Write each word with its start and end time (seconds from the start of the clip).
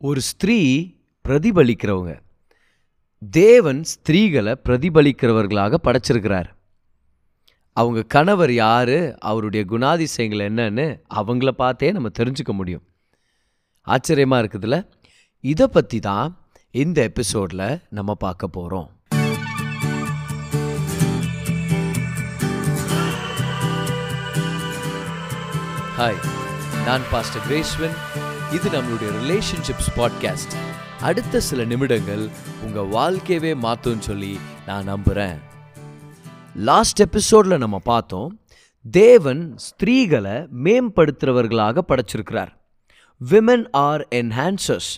ஒரு 0.00 0.20
ஸ்திரீ 0.20 0.58
பிரதிபலிக்கிறவங்க. 1.28 2.18
தேவன் 3.30 3.84
ஸ்திரீகளை 3.92 4.52
பிரதிபலிக்கிறவர்களாக 4.68 5.74
படைச்சிருக்கிறார். 5.86 6.48
அவங்க 7.72 8.02
கணவர் 8.02 8.52
யார் 8.52 9.18
அவருடைய 9.18 9.66
குணாதிசயங்கள் 9.70 10.44
என்னன்னு 10.48 11.00
அவங்கள 11.14 11.48
பார்த்தே 11.48 11.92
நம்ம 11.92 12.08
தெரிஞ்சுக்க 12.18 12.52
முடியும். 12.52 12.84
ஆச்சரியமாக 13.82 14.46
இருக்குதுல்ல? 14.46 14.78
இதை 15.40 15.66
பற்றி 15.66 15.98
தான் 15.98 16.38
இந்த 16.70 17.02
எபிசோடில் 17.02 17.80
நம்ம 17.88 18.14
பார்க்க 18.14 18.48
போகிறோம் 18.48 18.88
ஹாய் 25.98 26.22
நான் 26.84 27.00
பாஸ்டர் 27.10 27.42
கிரேஸ்வன். 27.48 28.27
இது 28.52 28.68
நம்மளுடைய 28.70 29.08
ரிலேஷன்ஷிப்ஸ் 29.22 29.88
பாட்காஸ்ட் 29.96 30.54
அடுத்த 31.00 31.40
சில 31.40 31.64
நிமிடங்கள் 31.64 32.28
உங்கள் 32.62 32.88
வாழ்க்கையவே 32.88 33.52
மாற்றும்னு 33.62 33.98
சொல்லி 33.98 34.38
நான் 34.66 34.84
நம்புகிறேன் 34.84 35.38
லாஸ்ட் 36.54 37.00
எபிசோடில் 37.00 37.58
நம்ம 37.58 37.78
பார்த்தோம் 37.78 38.40
தேவன் 38.90 39.56
ஸ்திரீகளை 39.56 40.46
மேம்படுத்துகிறவர்களாக 40.64 41.78
படைச்சிருக்கிறார். 41.88 42.48
Women 43.30 43.66
are 43.70 44.08
enhancers 44.10 44.90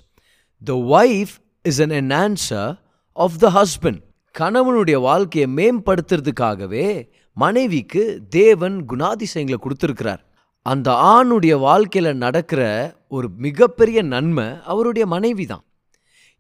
the 0.64 0.72
wife 0.72 1.34
is 1.62 1.82
an 1.82 1.90
enhancer 1.90 2.78
of 3.12 3.38
the 3.38 3.52
husband 3.54 4.00
கணவனுடைய 4.38 5.00
வாழ்க்கையை 5.00 5.54
மேம்படுத்துறதுக்காகவே 5.54 7.08
மனைவிக்கு 7.34 8.22
தேவன் 8.28 8.84
குணாதிசயங்களை 8.88 9.56
கொடுத்துருக்கிறார். 9.62 10.28
அந்த 10.66 10.88
ஆணுடைய 11.12 11.58
வாழ்க்கையில் 11.58 12.16
நடக்கிற 12.16 12.62
ஒரு 13.08 13.28
மிகப்பெரிய 13.36 14.02
நன்மை 14.02 14.46
அவருடைய 14.64 15.06
மனைவி 15.06 15.46
தான் 15.46 15.64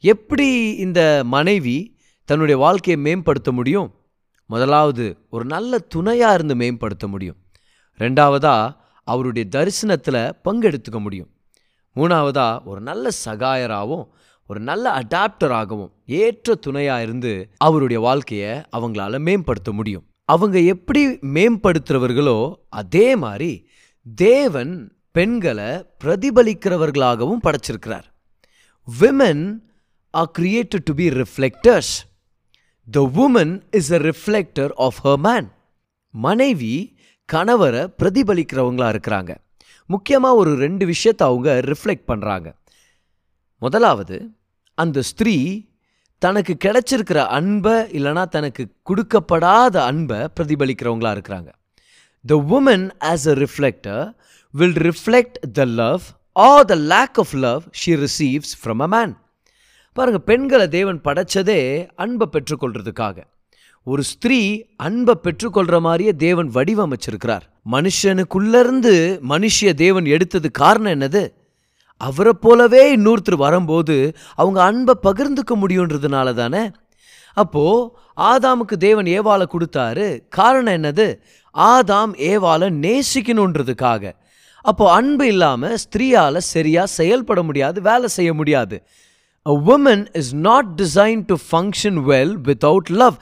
எப்படி 0.04 0.48
இந்த 0.76 1.22
மனைவி 1.24 1.76
தன்னுடைய 2.24 2.56
வாழ்க்கையை 2.60 3.02
மேம்படுத்த 3.04 3.52
முடியும்? 3.52 3.88
முதலாவது 4.46 5.06
ஒரு 5.30 5.44
நல்ல 5.44 5.78
துணையாக 5.78 6.34
இருந்து 6.34 6.54
மேம்படுத்த 6.54 7.06
முடியும். 7.06 7.36
ரெண்டாவதாக 7.98 8.74
அவருடைய 9.04 9.48
தரிசனத்தில் 9.48 10.20
பங்கெடுத்துக்க 10.44 10.98
முடியும். 11.00 11.30
மூணாவதாக 11.96 12.62
ஒரு 12.64 12.80
நல்ல 12.80 13.08
சகாயராகவும் 13.24 14.06
ஒரு 14.46 14.60
நல்ல 14.60 15.00
அடாப்டராகவும் 15.00 15.90
ஏற்ற 16.04 16.54
துணையாக 16.54 17.02
இருந்து 17.02 17.32
அவருடைய 17.56 18.02
வாழ்க்கையை 18.02 18.52
அவங்களால 18.76 19.18
மேம்படுத்த 19.18 19.72
முடியும். 19.72 20.04
அவங்க 20.24 20.58
எப்படி 20.74 21.02
மேம்படுத்துகிறவர்களோ 21.36 22.38
அதே 22.68 23.16
மாதிரி 23.16 23.52
தேவன் 24.06 24.72
பெண்களை 25.12 25.70
பிரதிபலிக்கிறவர்களாகவும் 26.02 27.42
படைச்சிருக்கிறார். 27.46 28.06
Women 28.88 29.44
are 30.10 30.30
created 30.38 30.86
to 30.88 30.94
be 30.94 31.06
reflectors 31.08 31.92
the 32.88 33.02
woman 33.24 33.52
is 33.70 33.92
a 33.92 33.98
reflector 33.98 34.72
of 34.86 35.00
her 35.04 35.20
man 35.28 35.48
மனைவி 36.14 36.74
கணவரை 37.28 37.82
பிரதிபலிக்கிறவங்களா 38.00 38.88
இருக்கிறாங்க. 38.94 39.34
முக்கியமாக 39.86 40.34
ஒரு 40.34 40.54
ரெண்டு 40.64 40.86
விஷயத்தை 40.86 41.26
அவங்க 41.26 41.60
ரிஃப்ளெக்ட் 41.60 42.08
பண்ணுறாங்க 42.12 42.48
முதலாவது 43.62 44.18
அந்த 44.74 45.02
ஸ்திரீ 45.02 45.36
தனக்கு 46.18 46.56
கிடைச்சிருக்கிற 46.64 47.20
அன்பை 47.38 47.76
இல்லைனா 47.98 48.24
தனக்கு 48.28 48.62
கொடுக்கப்படாத 48.90 49.76
அன்பை 49.90 50.20
பிரதிபலிக்கிறவங்களா 50.36 51.12
இருக்கிறாங்க. 51.16 51.50
The 52.26 52.44
woman 52.50 52.90
as 53.00 53.26
a 53.26 53.32
reflector, 53.32 54.12
will 54.50 54.72
reflect 54.72 55.50
the 55.52 55.64
love 55.64 56.00
or 56.32 56.64
the 56.64 56.74
lack 56.74 57.18
of 57.18 57.34
love 57.34 57.62
she 57.70 57.94
receives 57.94 58.52
from 58.64 58.80
a 58.80 58.86
man. 58.86 59.16
பாருங்கள் 59.92 60.22
பெண்களை 60.24 60.68
தேவன் 60.68 61.00
படைச்சதே 61.04 61.88
அன்பை 61.96 62.28
பெற்றுக்கொள்றதுக்காக. 62.32 63.24
ஒரு 63.82 64.02
ஸ்திரீ 64.02 64.62
அன்பை 64.76 65.14
பெற்றுக்கொள்கிற 65.22 65.80
மாதிரியே 65.80 66.12
தேவன் 66.12 66.50
வடிவமைச்சிருக்கிறார். 66.54 67.40
மனுஷனுக்குள்ளேருந்து 67.70 69.20
மனுஷிய 69.28 69.72
தேவன் 69.72 70.04
எடுத்தது 70.04 70.50
காரணம் 70.50 70.92
என்னது? 70.92 71.28
அவரை 71.96 72.32
போலவே 72.40 72.96
இன்னொருத்தர் 72.96 73.36
வரும்போது 73.36 74.16
அவங்க 74.34 74.62
அன்பை 74.62 74.94
பகிர்ந்துக்க 75.02 75.54
முடியுன்றதுனால 75.54 76.34
தானே 76.34 76.70
அப்போது 77.34 77.90
ஆதாமுக்கு 78.16 78.76
தேவன் 78.78 79.04
ஏவாளை 79.04 79.44
கொடுத்தாரு. 79.46 80.28
காரணம் 80.28 80.74
என்னது? 80.74 81.18
ஆதாம் 81.68 82.12
ஏவாளை 82.30 82.68
நேசிக்கணுன்றதுக்காக. 82.86 84.04
அப்போ 84.70 84.84
அன்பு 84.92 85.26
இல்லாமல் 85.26 85.76
ஸ்திரீயால் 85.84 86.38
சரியாக 86.54 86.94
செயல்பட 86.98 87.42
முடியாது 87.42 87.78
வேலை 87.82 88.08
செய்ய 88.18 88.32
முடியாது. 88.40 88.78
A 89.46 89.54
woman 89.68 90.00
is 90.20 90.28
not 90.46 90.64
designed 90.80 91.24
to 91.30 91.36
function 91.52 91.94
well 92.10 92.30
without 92.48 92.86
love. 93.02 93.16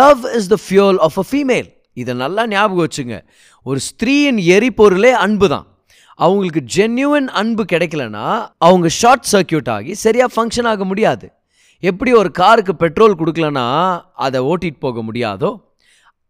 Love 0.00 0.20
is 0.38 0.44
the 0.54 0.60
fuel 0.66 0.96
of 1.06 1.14
a 1.22 1.26
female. 1.32 1.68
இதை 2.02 2.14
நல்லா 2.14 2.42
ஞாபகம் 2.46 2.84
வச்சுங்க. 2.86 3.16
ஒரு 3.62 3.80
ஸ்திரீயின் 3.88 4.38
எரிபொருளே 4.56 5.12
அன்பு 5.24 5.48
தான். 5.54 5.66
அவங்களுக்கு 6.24 6.60
ஜென்யூன் 6.76 7.26
அன்பு 7.40 7.64
கிடைக்கலனா 7.72 8.26
அவங்க 8.66 8.88
ஷார்ட் 9.00 9.26
சர்க்கியூட் 9.32 9.70
ஆகி 9.76 9.94
சரியாக 10.04 10.30
ஃபங்க்ஷன் 10.34 10.68
ஆக 10.72 10.84
முடியாது. 10.90 11.26
எப்படி 11.90 12.12
ஒரு 12.20 12.30
காருக்கு 12.40 12.74
பெட்ரோல் 12.82 13.18
கொடுக்கலனா 13.20 13.66
அதை 14.26 14.40
ஓட்டிகிட்டு 14.50 14.80
போக 14.86 15.02
முடியாதோ 15.08 15.50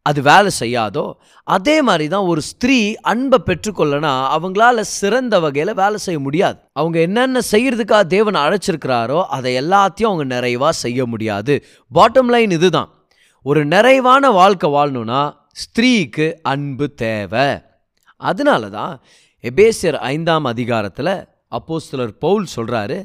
அது 0.06 0.20
வேலை 0.22 0.50
செய்யாதோ 0.60 1.04
அதே 1.46 1.74
மாதிரி 1.88 2.06
தான் 2.14 2.26
ஒரு 2.32 2.40
ஸ்திரீ 2.48 2.78
அன்பை 3.12 3.38
பெற்றுக்கொள்ளனா 3.46 4.12
அவங்களால 4.36 4.80
சிறந்த 4.98 5.34
வகையில் 5.44 5.78
வேலை 5.82 5.98
செய்ய 6.06 6.18
முடியாது. 6.20 6.58
அவங்க 6.80 6.98
என்னென்ன 7.00 7.42
செய்யறதுக்காக 7.52 8.04
தேவன் 8.06 8.38
அழைச்சிருக்கிறாரோ 8.44 9.20
அதை 9.36 9.52
எல்லாத்தையும் 9.62 10.10
அவங்க 10.10 10.26
நிறைவாக 10.34 10.74
செய்ய 10.84 11.06
முடியாது. 11.06 11.54
பாட்டம் 11.90 12.32
லைன் 12.34 12.50
இதுதான். 12.50 12.90
ஒரு 13.46 13.60
நிறைவான 13.74 14.30
வாழ்க்கை 14.40 14.70
வாழணும்னா 14.70 15.22
ஸ்திரீக்கு 15.62 16.26
அன்பு 16.52 16.86
தேவை. 17.04 17.48
அதனால 18.20 18.68
தான் 18.78 18.94
எபேசியர் 19.44 19.98
ஐந்தாம் 20.12 20.44
அதிகாரத்தில் 20.44 21.14
அப்போஸ்தலர் 21.58 22.14
பவுல் 22.24 22.46
சொல்கிறாரு 22.56 22.98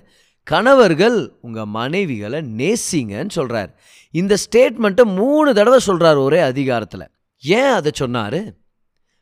கணவர்கள் 0.48 1.18
உங்கள் 1.46 1.72
மனைவிகளை 1.74 2.40
நேசிங்கன்னு 2.60 3.34
சொல்கிறார் 3.38 3.72
இந்த 4.12 4.38
ஸ்டேட்மெண்ட்டை 4.46 5.04
மூணு 5.04 5.54
தடவை 5.54 5.80
சொல்கிறார் 5.80 6.18
ஒரே 6.18 6.40
அதிகாரத்தில். 6.40 7.10
ஏன் 7.40 7.72
அதை 7.72 7.92
சொன்னார்? 7.94 8.40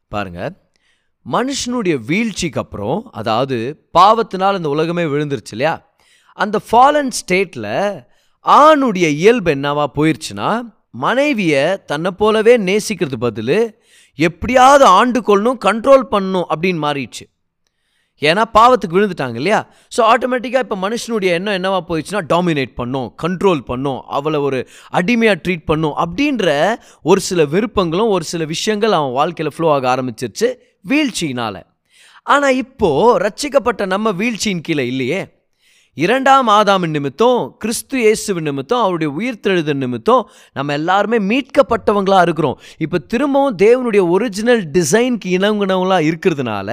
பாருங்கள் 0.08 0.54
மனுஷனுடைய 1.32 1.96
வீழ்ச்சிக்கு 2.06 2.60
அப்புறம் 2.60 3.10
அதாவது 3.12 3.88
பாவத்தினால் 3.94 4.56
இந்த 4.56 4.70
உலகமே 4.70 5.04
விழுந்துருச்சு 5.04 5.52
இல்லையா? 5.52 5.96
அந்த 6.34 6.60
ஃபாலன் 6.72 7.12
ஸ்டேட்டில் 7.20 8.06
ஆணுடைய 8.46 9.08
இயல்பு 9.08 9.52
என்னவா 9.56 9.86
போயிடுச்சுன்னா 9.96 10.62
மனைவியை 10.92 11.84
தன்னை 11.84 12.12
போலவே 12.12 12.58
நேசிக்கிறது 12.58 13.18
பதில் 13.20 13.82
எப்படியாவது 14.16 14.86
ஆண்டு 14.86 15.20
கொள்ளணும் 15.22 15.58
கண்ட்ரோல் 15.66 16.06
பண்ணணும் 16.12 16.48
அப்படின்னு 16.56 16.82
மாறிடுச்சு. 16.86 17.26
ஏன்னா 18.22 18.44
பாவத்துக்கு 18.58 18.98
விழுந்துட்டாங்க 18.98 19.38
இல்லையா? 19.42 19.60
ஸோ 19.96 20.02
ஆட்டோமேட்டிக்காக 20.12 20.66
இப்போ 20.66 20.78
மனுஷனுடைய 20.86 21.32
எண்ணம் 21.38 21.58
என்னவா 21.60 21.80
போயிடுச்சுன்னா 21.90 22.22
டாமினேட் 22.34 22.74
பண்ணும் 22.82 23.08
கண்ட்ரோல் 23.24 23.62
பண்ணும் 23.72 24.00
அவளை 24.18 24.40
ஒரு 24.48 24.60
அடிமையாக 25.00 25.38
ட்ரீட் 25.46 25.66
பண்ணும் 25.72 25.96
அப்படின்ற 26.04 26.48
ஒரு 27.10 27.22
சில 27.30 27.44
விருப்பங்களும் 27.54 28.14
ஒரு 28.16 28.28
சில 28.34 28.46
விஷயங்கள் 28.56 28.98
அவன் 29.00 29.16
வாழ்க்கையில் 29.20 29.56
ஃப்ளோ 29.56 29.70
ஆக 29.78 29.88
ஆரம்பிச்சிருச்சு 29.96 30.50
வீழ்ச்சியினால். 30.92 31.62
ஆனால் 32.34 32.58
இப்போது 32.64 33.18
ரட்சிக்கப்பட்ட 33.26 33.86
நம்ம 33.96 34.12
வீழ்ச்சியின் 34.22 34.64
கீழே 34.68 34.86
இல்லையே. 34.94 35.20
இரண்டாம் 35.98 36.48
ஆதாமின் 36.56 36.96
நிமித்தம் 36.96 37.40
கிறிஸ்து 37.62 37.96
இயேசுவின் 38.04 38.48
நிமித்தம் 38.50 38.82
அவருடைய 38.86 39.10
உயிர்த்தெழுதல் 39.20 39.82
நிமித்தம் 39.84 40.24
நம்ம 40.58 40.74
எல்லாருமே 40.80 41.18
மீட்கப்பட்டவங்களா 41.32 42.20
இருக்கிறோம். 42.26 42.58
இப்போ 42.86 42.98
திரும்பவும் 43.12 43.58
தேவனுடைய 43.64 44.04
ஒரிஜினல் 44.16 44.64
டிசைனுக்கு 44.76 45.30
இணங்குனவங்களாக 45.38 46.08
இருக்கிறதுனால 46.10 46.70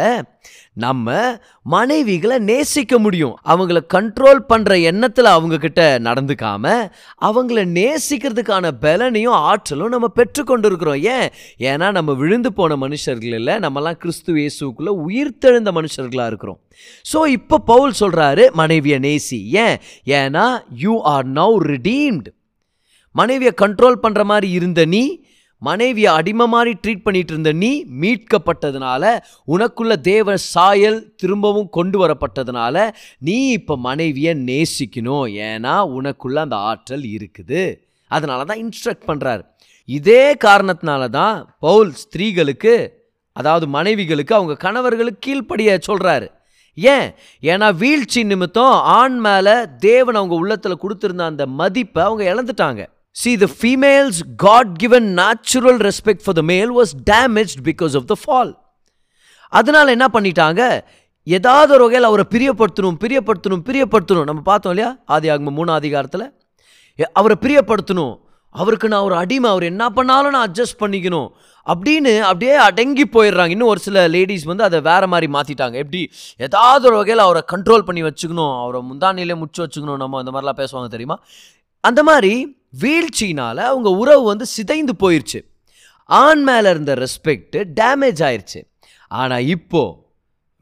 நம்ம 0.73 1.39
மனைவிகளை 1.71 2.39
நேசிக்க 2.39 2.99
முடியும். 2.99 3.37
அவங்கள 3.45 3.81
கண்ட்ரோல் 3.95 4.41
பண்ணுற 4.49 4.83
எண்ணத்தில் 4.83 5.35
அவங்கக்கிட்ட 5.37 5.83
நடந்துக்காமல் 5.99 6.23
நடந்துக்காம 6.25 6.91
அவங்கள 7.21 7.61
நேசிக்கிறதுக்கான 7.79 8.71
பலனையும் 8.81 9.39
ஆற்றலும் 9.51 9.89
நம்ம 9.89 10.09
பெற்றுக்கொண்டு 10.09 10.67
இருக்கிறோம் 10.67 11.01
ஏன்? 11.01 11.29
ஏன்னா 11.59 11.91
நம்ம 11.93 12.13
விழுந்து 12.13 12.53
போன 12.53 12.77
மனுஷர்கள் 12.77 13.35
இல்லை 13.35 13.55
நம்மலாம் 13.55 13.93
கிறிஸ்து 13.93 14.35
இயேசுக்குள்ள 14.35 14.93
உயிர்த்தெழுந்த 15.09 15.73
மனுஷர்களாக 15.73 16.27
இருக்கிறோம். 16.27 16.61
ஸோ 17.13 17.27
இப்போ 17.27 17.59
பவுல் 17.59 17.93
சொல்கிறாரு 18.01 18.51
மனைவியை 18.51 18.99
நேசி. 18.99 19.41
ஏன்? 19.47 19.79
ஏன்னா 20.07 20.63
யூ 20.77 21.01
ஆர் 21.03 21.33
நவ் 21.33 21.57
ரிடீம்டு 21.67 22.33
மனைவியை 23.11 23.53
கண்ட்ரோல் 23.63 23.97
பண்ணுற 24.03 24.23
மாதிரி 24.25 24.51
இருந்த 24.51 24.85
நீ 24.85 25.25
மனைவியை 25.69 26.11
அடிமை 26.19 26.47
மாதிரி 26.55 26.73
ட்ரீட் 26.83 27.05
பண்ணிட்டு 27.07 27.33
இருந்த 27.35 27.53
நீ 27.63 27.71
மீட்கப்பட்டதுனால 28.03 29.05
உனக்குள்ள 29.55 29.95
தேவ 30.11 30.37
சாயல் 30.53 30.99
திரும்பவும் 31.23 31.71
கொண்டு 31.77 31.99
வரப்பட்டதுனால 32.03 32.77
நீ 33.29 33.37
இப்போ 33.59 33.77
மனைவியை 33.89 34.35
நேசிக்கணும். 34.51 35.27
ஏன்னா 35.49 35.75
உனக்குள்ள 35.99 36.39
அந்த 36.47 36.59
ஆற்றல் 36.71 37.07
இருக்குது. 37.17 37.63
அதனால 38.11 38.41
தான் 38.51 38.63
இன்ஸ்ட்ரக்ட் 38.65 39.09
பண்ணுறாரு 39.11 39.43
இதே 39.89 40.25
காரணத்தினால 40.47 41.03
தான் 41.19 41.37
பவுல் 41.67 41.91
ஸ்திரீகளுக்கு 42.03 42.75
அதாவது 43.37 43.67
மனைவிகளுக்கு 43.77 44.35
அவங்க 44.39 44.55
கணவர்களுக்கு 44.65 45.25
கீழ்ப்படிய 45.27 45.71
சொல்கிறாரு 45.89 46.27
ஏன்? 46.79 47.09
ஏன்னா 47.43 47.67
வீழ்ச்சி 47.81 48.21
நிமித்தம் 48.31 48.77
ஆண் 48.99 49.19
மேலே 49.27 49.55
தேவன் 49.87 50.19
அவங்க 50.21 50.35
உள்ளத்தில் 50.43 50.83
கொடுத்துருந்த 50.83 51.25
அந்த 51.33 51.45
மதிப்பை 51.61 52.01
அவங்க 52.07 52.23
இழந்துட்டாங்க. 52.33 52.83
See, 53.25 53.41
the 53.41 53.47
female's 53.47 54.21
God 54.43 54.73
given 54.83 55.03
natural 55.03 55.91
respect 55.91 56.19
for 56.19 56.37
the 56.37 56.43
male 56.43 56.83
was 56.83 56.85
damaged 57.11 57.65
because 57.65 57.95
of 57.95 58.03
the 58.09 58.15
fall. 58.27 58.55
அதனால 59.49 59.91
என்ன 59.91 60.07
பண்ணிட்டாங்க? 60.13 60.81
ஏதாவது 61.25 61.73
ஒரு 61.73 61.83
வகையில் 61.83 62.09
அவரை 62.09 62.25
பிரியப்படுத்தணும் 62.31 62.97
பிரியப்படுத்தணும் 63.01 63.65
பிரியப்படுத்தணும். 63.65 64.25
நம்ம 64.25 64.41
பார்த்தோம் 64.41 64.73
இல்லையா? 64.73 64.97
ஆதி 65.05 65.29
ஆகும் 65.29 65.55
மூணு 65.55 65.73
அதிகாரத்தில். 65.73 66.33
எ- 67.01 67.11
அவரை 67.13 67.37
பிரியப்படுத்தணும். 67.41 68.19
அவருக்கு 68.51 68.89
நான் 68.89 69.03
ஒரு 69.03 69.17
அடிமை 69.17 69.51
அவர் 69.51 69.63
என்ன 69.63 69.91
பண்ணாலும் 69.91 70.31
நான் 70.31 70.51
அட்ஜஸ்ட் 70.51 70.81
பண்ணிக்கணும். 70.81 71.29
அப்படின்னு 71.67 72.21
அப்படியே 72.21 72.55
அடங்கி 72.55 73.05
போயிடுறாங்க. 73.05 73.51
இன்னும் 73.51 73.69
ஒரு 73.69 73.81
சில 73.81 74.09
லேடிஸ் 74.09 74.43
வந்து 74.43 74.65
அதை 74.65 74.81
வேற 74.81 75.07
மாதிரி 75.07 75.33
மாற்றிட்டாங்க 75.33 75.73
எப்படி? 75.73 76.11
ஏதாவது 76.37 76.87
ஒரு 76.87 76.97
வகையில் 76.97 77.23
அவரை 77.23 77.43
கண்ட்ரோல் 77.53 77.79
பண்ணி 77.79 78.03
வச்சுக்கணும். 78.03 78.63
அவரை 78.63 78.81
முந்தானிலே 78.81 79.37
முச்சு 79.37 79.59
வச்சுக்கணும். 79.59 79.97
நம்ம 79.97 80.19
அந்த 80.19 80.31
மாதிரிலாம் 80.31 80.65
பேசுவாங்க 80.65 80.89
தெரியுமா? 80.89 81.19
அந்த 81.81 82.03
மாதிரி 82.03 82.63
வீழ்ச்சினால் 82.75 83.63
அவங்க 83.67 83.91
உறவு 83.97 84.23
வந்து 84.23 84.47
சிதைந்து 84.53 84.95
போயிடுச்சு 85.03 85.41
ஆண் 86.11 86.43
மேலே 86.43 86.69
இருந்த 86.71 86.95
ரெஸ்பெக்ட் 87.01 87.57
டேமேஜ் 87.75 88.23
ஆயிடுச்சு 88.23 88.61
ஆனால் 89.11 89.47
இப்போ 89.49 89.83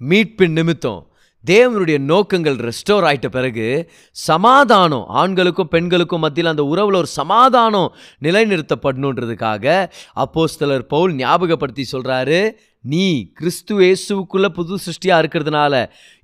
மீட்பின் 0.00 0.54
நிமித்தம் 0.54 1.00
தேவனுடைய 1.44 1.98
நோக்கங்கள் 2.04 2.58
ரெஸ்டோர் 2.66 3.04
ஆயிட்ட 3.04 3.28
பிறகு 3.28 3.64
சமாதானம் 4.16 5.06
ஆண்களுக்கும் 5.14 5.70
பெண்களுக்கும் 5.70 6.22
மத்தியில் 6.24 6.50
அந்த 6.50 6.64
உறவில் 6.64 6.98
ஒரு 6.98 7.10
சமாதானம் 7.12 7.88
நிலைநிறுத்தப்படணுன்றதுக்காக 8.22 9.64
அப்போஸ்தலர் 10.16 10.84
பவுல் 10.86 11.14
ஞாபகப்படுத்தி 11.14 11.86
சொல்கிறாரு 11.92 12.38
நீ 12.84 13.30
கிறிஸ்து 13.34 13.74
இயேசுக்குள்ளே 13.80 14.48
புது 14.48 14.78
சிருஷ்டியாக 14.84 15.20
இருக்கிறதுனால 15.22 15.74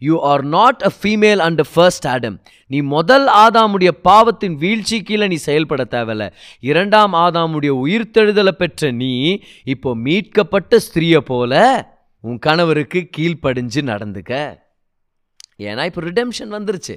you 0.03 0.21
are 0.21 0.45
not 0.45 0.81
a 0.83 0.91
female 1.03 1.39
and 1.39 1.63
first 1.73 2.07
Adam 2.07 2.41
நீ 2.67 2.81
முதல் 2.81 3.27
ஆதாமுடைய 3.27 3.91
பாவத்தின் 4.03 4.57
வீழ்ச்சி 4.57 5.03
கீழே 5.03 5.27
நீ 5.27 5.35
செயல்பட 5.35 5.85
தேவையில்ல. 5.91 6.25
இரண்டாம் 6.61 7.13
ஆதாமுடைய 7.13 7.75
உயிர்த்தெழுதலை 7.85 8.49
பெற்ற 8.49 8.91
நீ 8.91 9.41
இப்போ 9.65 9.95
மீட்கப்பட்ட 9.95 10.81
ஸ்திரியை 10.87 11.19
போல 11.19 11.63
உன் 12.21 12.39
கணவருக்கு 12.39 13.11
கீழ்ப்படிஞ்சு 13.17 13.83
நடந்துக்க. 13.93 14.33
ஏன்னா 15.59 15.85
இப்போ 15.85 16.01
ரிடெம்ஷன் 16.01 16.53
வந்துருச்சு. 16.57 16.97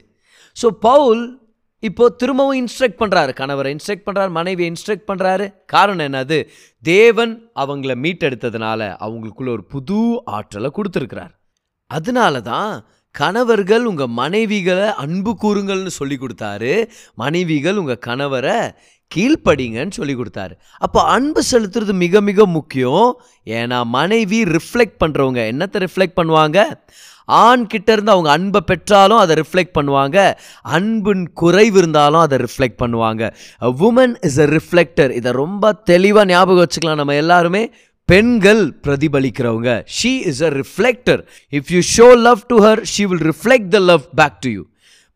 ஸோ 0.58 0.68
பவுல் 0.68 1.22
இப்போ 1.88 2.06
திரும்பவும் 2.10 2.57
இன்ஸ்ட்ரக்ட் 2.62 3.00
பண்ணுறாரு 3.01 3.31
கணவரை 3.39 3.69
இன்ஸ்ட்ரக்ட் 3.75 4.07
பண்ணுறாரு 4.07 4.30
மனைவியை 4.30 4.68
இன்ஸ்ட்ரக்ட் 4.72 5.07
பண்ணுறாரு 5.07 5.45
காரணம் 5.66 6.06
என்னது? 6.07 6.38
தேவன் 6.83 7.33
அவங்கள 7.56 7.94
மீட்டெடுத்ததுனால 8.04 8.81
அவங்களுக்குள்ள 9.06 9.50
ஒரு 9.50 9.63
புது 9.74 10.00
ஆற்றலை 10.38 10.72
கொடுத்துருக்கிறார். 10.78 11.33
அதனால 11.88 12.42
தான் 12.42 12.86
கணவர்கள் 13.12 13.86
உங்கள் 13.86 14.13
மனைவிகளை 14.18 14.88
அன்பு 15.04 15.31
கூறுங்கள்னு 15.44 15.94
சொல்லி 16.00 16.18
கொடுத்தாரு. 16.18 16.74
மனைவிகள் 17.16 17.75
உங்கள் 17.75 18.04
கணவரை 18.06 18.57
கீழ்ப்படிங்கன்னு 19.16 19.98
சொல்லி 20.00 20.13
கொடுத்தாரு. 20.16 20.54
அப்போ 20.77 21.00
அன்பு 21.16 21.42
செலுத்துறது 21.51 21.94
மிக 22.06 22.22
மிக 22.22 22.45
முக்கியம். 22.57 23.10
ஏன்னா 23.45 23.80
மனைவி 23.98 24.39
ரிஃப்ளெக்ட் 24.56 25.00
பண்ணுறவங்க 25.04 25.42
என்னத்தை 25.54 25.80
ரிஃப்ளெக்ட் 25.86 26.19
பண்ணுவாங்க? 26.19 26.60
ஆண் 27.28 27.68
கிட்ட 27.68 27.92
இருந்து 27.92 28.12
அவங்க 28.12 28.32
அன்பை 28.32 28.62
பெற்றாலும் 28.72 29.18
அதை 29.18 29.36
ரிஃப்ளெக்ட் 29.42 29.78
பண்ணுவாங்க. 29.78 30.18
அன்பின் 30.78 31.34
குறைவு 31.34 31.78
இருந்தாலும் 31.78 32.24
அதை 32.26 32.38
ரிஃப்ளெக்ட் 32.46 32.82
பண்ணுவாங்க. 32.84 33.24
உமன் 33.88 34.16
இஸ் 34.30 34.40
அ 34.40 34.50
ரிஃப்ளெக்டர் 34.58 35.12
இதை 35.12 35.32
ரொம்ப 35.32 35.74
தெளிவாக 35.74 36.26
ஞாபகம் 36.26 36.64
வச்சுக்கலாம் 36.66 37.02
நம்ம 37.04 37.16
எல்லாருமே. 37.16 37.64
பெண்கள் 38.10 38.64
பிரதிபலிக்கிறவங்க. 38.86 39.72
She 39.98 40.12
is 40.32 40.42
a 40.42 40.50
reflector 40.62 41.22
if 41.54 41.72
you 41.76 41.82
show 41.96 42.08
love 42.28 42.42
to 42.52 42.58
her 42.68 42.82
she 42.94 43.06
will 43.12 43.26
reflect 43.32 43.70
the 43.78 43.80
love 43.92 44.06
back 44.22 44.38
to 44.46 44.52
you 44.52 44.64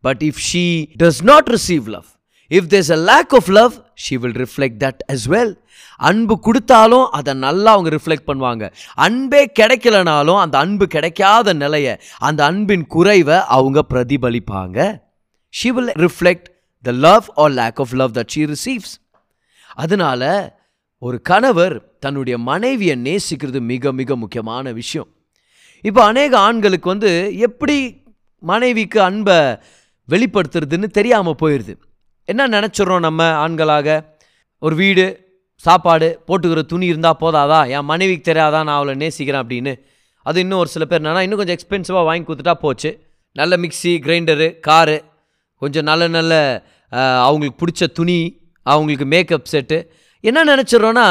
but 0.03 0.23
if 0.29 0.41
she 0.49 0.65
does 1.03 1.23
not 1.23 1.49
receive 1.57 1.87
love 1.87 2.07
if 2.51 2.69
there's 2.73 2.91
a 2.97 2.99
lack 3.11 3.33
of 3.39 3.49
love 3.59 3.73
she 4.05 4.15
will 4.23 4.37
reflect 4.43 4.79
that 4.83 5.01
as 5.13 5.27
well 5.33 5.53
அன்பு 5.99 6.35
கொடுத்தாலும் 6.47 7.05
அதை 7.17 7.33
நல்லா 7.45 7.69
அவங்க 7.75 7.89
reflect 7.97 8.27
பண்ணுவாங்க. 8.29 8.63
அன்பே 9.05 9.41
கிடைக்கலனாலும் 9.59 10.39
அந்த 10.43 10.55
அன்பு 10.57 10.87
கிடைக்காத 10.87 11.53
நிலையை 11.63 11.93
அந்த 12.27 12.41
அன்பின் 12.45 12.85
குறைவை 12.95 13.37
அவங்க 13.57 13.81
பிரதிபலிப்பாங்க. 13.93 14.77
She 15.53 15.71
will 15.77 15.93
reflect 16.05 16.47
the 16.85 16.93
love 17.07 17.27
or 17.43 17.53
lack 17.61 17.79
of 17.85 17.95
love 18.01 18.13
that 18.19 18.31
she 18.35 18.43
receives 18.53 18.93
அதனால 19.83 20.23
ஒரு 21.01 21.17
கணவர் 21.21 21.75
தன்னுடைய 21.99 22.35
மனைவியை 22.49 22.95
நேசிக்கிறது 23.07 23.59
மிக 23.71 23.91
மிக 23.99 24.15
முக்கியமான 24.15 24.71
விஷயம். 24.81 25.09
இப்போ 25.83 26.01
அநேக 26.03 26.31
ஆண்களுக்கு 26.47 26.87
வந்து 26.89 27.11
எப்படி 27.47 27.77
மனைவிக்கு 28.43 28.99
அன்பை 29.01 29.39
வெளிப்படுத்துறதுன்னு 30.09 30.87
தெரியாமல் 30.97 31.39
போயிடுது 31.41 31.73
என்ன 32.31 32.43
நினச்சிட்றோம் 32.53 33.03
நம்ம 33.05 33.23
ஆண்களாக? 33.41 33.87
ஒரு 34.65 34.75
வீடு 34.81 35.03
சாப்பாடு 35.65 36.07
போட்டுக்கிற 36.27 36.61
துணி 36.71 36.85
இருந்தால் 36.91 37.19
போதாதா? 37.23 37.59
என் 37.75 37.87
மனைவிக்கு 37.89 38.23
தெரியாதா? 38.29 38.59
நான் 38.67 38.77
அவளை 38.79 38.93
நேசிக்கிறேன் 39.01 39.43
அப்படின்னு. 39.43 39.73
அது 40.25 40.39
இன்னும் 40.43 40.61
ஒரு 40.63 40.69
சில 40.75 40.85
பேர் 40.85 41.01
என்னன்னா 41.01 41.23
இன்னும் 41.25 41.41
கொஞ்சம் 41.41 41.57
எக்ஸ்பென்சிவாக 41.57 42.07
வாங்கி 42.09 42.25
கொடுத்துட்டா 42.27 42.55
போச்சு. 42.63 42.91
நல்ல 43.39 43.53
மிக்ஸி 43.63 43.93
கிரைண்டரு 44.05 44.47
காரு 44.67 44.97
கொஞ்சம் 45.61 45.87
நல்ல 45.89 46.03
நல்ல 46.17 46.33
அவங்களுக்கு 47.27 47.59
பிடிச்ச 47.61 47.91
துணி 47.99 48.19
அவங்களுக்கு 48.65 49.05
மேக்கப் 49.13 49.51
செட்டு 49.53 49.77
என்ன 50.23 50.45
நினச்சிட்றோன்னா 50.51 51.07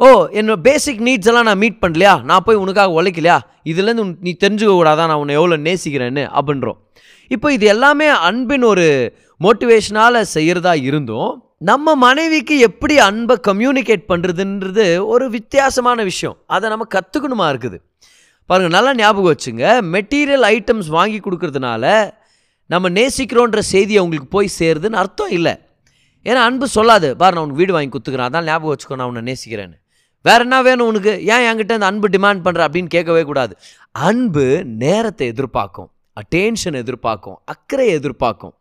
ஓ 0.00 0.06
என்னோட 0.38 0.60
பேசிக் 0.68 1.02
நீட்ஸ் 1.06 1.28
எல்லாம் 1.30 1.46
நான் 1.48 1.60
மீட் 1.64 1.82
பண்ணலையா? 1.82 2.14
நான் 2.28 2.44
போய் 2.46 2.62
உனக்காக 2.62 2.94
உழைக்கலையா? 2.98 3.36
இதுலேருந்து 3.70 4.04
நீ 4.26 4.30
தெரிஞ்சுக்க 4.44 4.72
கூடாதா 4.78 5.04
நான் 5.10 5.20
உன்னை 5.22 5.34
எவ்வளோ 5.40 5.56
நேசிக்கிறேன்னு 5.68 6.24
அப்படின்றோம். 6.38 6.78
இப்போ 7.34 7.48
இது 7.56 7.66
எல்லாமே 7.74 8.06
அன்பின் 8.28 8.64
ஒரு 8.70 8.86
மோட்டிவேஷனால் 9.40 10.20
செய்கிறதா 10.34 10.74
இருந்தும் 10.88 11.32
நம்ம 11.58 11.94
மனைவிக்கு 11.94 12.58
எப்படி 12.58 12.98
அன்பை 12.98 13.36
கம்யூனிகேட் 13.48 14.04
பண்ணுறதுன்றது 14.08 15.06
ஒரு 15.06 15.30
வித்தியாசமான 15.30 16.02
விஷயம். 16.02 16.36
அதை 16.46 16.68
நம்ம 16.68 16.86
கற்றுக்கணுமா 16.94 17.46
இருக்குது? 17.52 17.78
பாருங்கள் 18.46 18.74
நல்லா 18.76 18.94
ஞாபகம் 18.94 19.30
வச்சுங்க. 19.32 19.64
மெட்டீரியல் 19.94 20.44
ஐட்டம்ஸ் 20.54 20.86
வாங்கி 20.86 21.20
கொடுக்கறதுனால 21.20 22.12
நம்ம 22.66 22.88
நேசிக்கிறோன்ற 22.88 23.58
செய்தி 23.58 23.98
அவங்களுக்கு 23.98 24.28
போய் 24.36 24.48
சேருதுன்னு 24.58 25.00
அர்த்தம் 25.02 25.30
இல்லை. 25.30 25.54
ஏன்னா 26.24 26.40
அன்பு 26.48 26.66
சொல்லாது. 26.74 27.08
பாரு 27.20 27.34
நான் 27.34 27.44
உனக்கு 27.44 27.60
வீடு 27.60 27.72
வாங்கி 27.72 27.90
கொடுத்துக்கிறேன் 27.94 28.28
அதான் 28.28 28.48
ஞாபகம் 28.50 28.76
வச்சுக்கோ 28.76 28.96
நான் 28.96 29.10
உன்னை 29.12 29.22
நேசிக்கிறேன்னு. 29.30 29.76
வேற 30.20 30.38
என்ன 30.42 30.62
வேணும் 30.62 30.86
உனக்கு? 30.86 31.12
ஏன் 31.26 31.44
என்கிட்ட 31.48 31.72
அந்த 31.72 31.86
அன்பு 31.86 32.08
டிமாண்ட் 32.08 32.44
பண்ணுற 32.44 32.62
அப்படின்னு 32.66 32.86
கேட்கவே 32.86 33.22
கூடாது. 33.22 33.56
அன்பு 33.92 34.64
நேரத்தை 34.64 35.26
எதிர்பார்க்கும். 35.26 35.90
அட்டென்ஷன் 36.20 36.76
எதிர்பார்க்கும். 36.82 37.38
அக்கறை 37.44 37.88
எதிர்பார்க்கும். 37.88 38.54